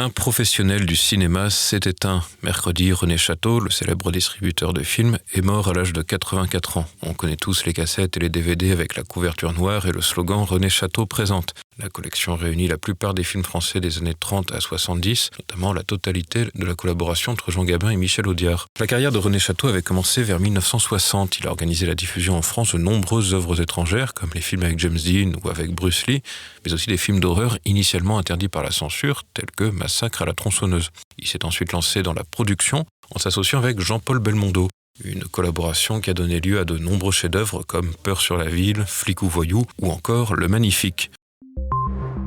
Un 0.00 0.10
professionnel 0.10 0.86
du 0.86 0.94
cinéma 0.94 1.50
s'est 1.50 1.80
éteint. 1.84 2.22
Mercredi, 2.44 2.92
René 2.92 3.18
Château, 3.18 3.58
le 3.58 3.68
célèbre 3.68 4.12
distributeur 4.12 4.72
de 4.72 4.84
films, 4.84 5.18
est 5.34 5.42
mort 5.42 5.66
à 5.66 5.72
l'âge 5.72 5.92
de 5.92 6.02
84 6.02 6.76
ans. 6.76 6.86
On 7.02 7.14
connaît 7.14 7.34
tous 7.34 7.64
les 7.64 7.72
cassettes 7.72 8.16
et 8.16 8.20
les 8.20 8.28
DVD 8.28 8.70
avec 8.70 8.94
la 8.94 9.02
couverture 9.02 9.52
noire 9.52 9.86
et 9.86 9.90
le 9.90 10.00
slogan 10.00 10.44
René 10.44 10.68
Château 10.68 11.04
présente. 11.04 11.52
La 11.80 11.88
collection 11.88 12.34
réunit 12.34 12.66
la 12.66 12.76
plupart 12.76 13.14
des 13.14 13.22
films 13.22 13.44
français 13.44 13.80
des 13.80 13.98
années 13.98 14.14
30 14.18 14.50
à 14.50 14.60
70, 14.60 15.30
notamment 15.38 15.72
la 15.72 15.84
totalité 15.84 16.48
de 16.52 16.64
la 16.64 16.74
collaboration 16.74 17.30
entre 17.30 17.52
Jean 17.52 17.62
Gabin 17.62 17.90
et 17.90 17.96
Michel 17.96 18.26
Audiard. 18.26 18.66
La 18.80 18.88
carrière 18.88 19.12
de 19.12 19.18
René 19.18 19.38
Château 19.38 19.68
avait 19.68 19.82
commencé 19.82 20.24
vers 20.24 20.40
1960. 20.40 21.38
Il 21.38 21.46
a 21.46 21.50
organisé 21.50 21.86
la 21.86 21.94
diffusion 21.94 22.36
en 22.36 22.42
France 22.42 22.72
de 22.72 22.78
nombreuses 22.78 23.32
œuvres 23.32 23.60
étrangères, 23.60 24.12
comme 24.12 24.30
les 24.34 24.40
films 24.40 24.64
avec 24.64 24.80
James 24.80 24.98
Dean 24.98 25.32
ou 25.44 25.50
avec 25.50 25.70
Bruce 25.70 26.08
Lee, 26.08 26.20
mais 26.64 26.72
aussi 26.72 26.88
des 26.88 26.96
films 26.96 27.20
d'horreur 27.20 27.58
initialement 27.64 28.18
interdits 28.18 28.48
par 28.48 28.64
la 28.64 28.72
censure, 28.72 29.22
tels 29.32 29.52
que 29.52 29.64
Massacre 29.64 30.22
à 30.22 30.26
la 30.26 30.32
tronçonneuse. 30.32 30.90
Il 31.16 31.28
s'est 31.28 31.44
ensuite 31.44 31.70
lancé 31.70 32.02
dans 32.02 32.12
la 32.12 32.24
production 32.24 32.86
en 33.14 33.20
s'associant 33.20 33.60
avec 33.60 33.78
Jean-Paul 33.78 34.18
Belmondo. 34.18 34.66
Une 35.04 35.22
collaboration 35.22 36.00
qui 36.00 36.10
a 36.10 36.14
donné 36.14 36.40
lieu 36.40 36.58
à 36.58 36.64
de 36.64 36.76
nombreux 36.76 37.12
chefs-d'œuvre 37.12 37.62
comme 37.62 37.94
Peur 38.02 38.20
sur 38.20 38.36
la 38.36 38.48
ville, 38.48 38.84
Flic 38.84 39.22
ou 39.22 39.28
Voyou 39.28 39.64
ou 39.80 39.92
encore 39.92 40.34
Le 40.34 40.48
Magnifique. 40.48 41.12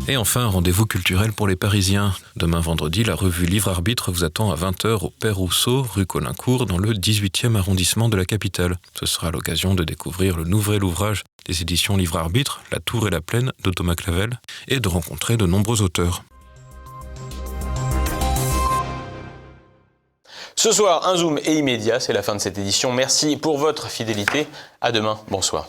Et 0.07 0.17
enfin, 0.17 0.47
rendez-vous 0.47 0.87
culturel 0.87 1.31
pour 1.31 1.47
les 1.47 1.55
Parisiens. 1.55 2.13
Demain 2.35 2.59
vendredi, 2.59 3.03
la 3.03 3.13
revue 3.13 3.45
Livre 3.45 3.69
Arbitre 3.69 4.11
vous 4.11 4.23
attend 4.23 4.51
à 4.51 4.55
20h 4.55 5.05
au 5.05 5.09
Père 5.11 5.37
Rousseau, 5.37 5.83
rue 5.83 6.07
Colincourt, 6.07 6.65
dans 6.65 6.79
le 6.79 6.93
18e 6.93 7.55
arrondissement 7.55 8.09
de 8.09 8.17
la 8.17 8.25
capitale. 8.25 8.77
Ce 8.99 9.05
sera 9.05 9.29
l'occasion 9.29 9.75
de 9.75 9.83
découvrir 9.83 10.37
le 10.37 10.43
nouvel 10.43 10.83
ouvrage 10.83 11.23
des 11.45 11.61
éditions 11.61 11.97
Livre 11.97 12.17
Arbitre, 12.17 12.61
La 12.71 12.79
Tour 12.79 13.07
et 13.07 13.11
la 13.11 13.21
Plaine 13.21 13.51
de 13.63 13.69
Thomas 13.69 13.95
Clavel, 13.95 14.39
et 14.67 14.79
de 14.79 14.87
rencontrer 14.87 15.37
de 15.37 15.45
nombreux 15.45 15.81
auteurs. 15.83 16.23
Ce 20.55 20.71
soir, 20.71 21.07
un 21.07 21.15
zoom 21.15 21.39
et 21.43 21.53
immédiat, 21.53 21.99
c'est 21.99 22.13
la 22.13 22.23
fin 22.23 22.35
de 22.35 22.41
cette 22.41 22.57
édition. 22.57 22.91
Merci 22.91 23.37
pour 23.37 23.57
votre 23.59 23.87
fidélité. 23.87 24.47
À 24.81 24.91
demain. 24.91 25.19
Bonsoir. 25.29 25.67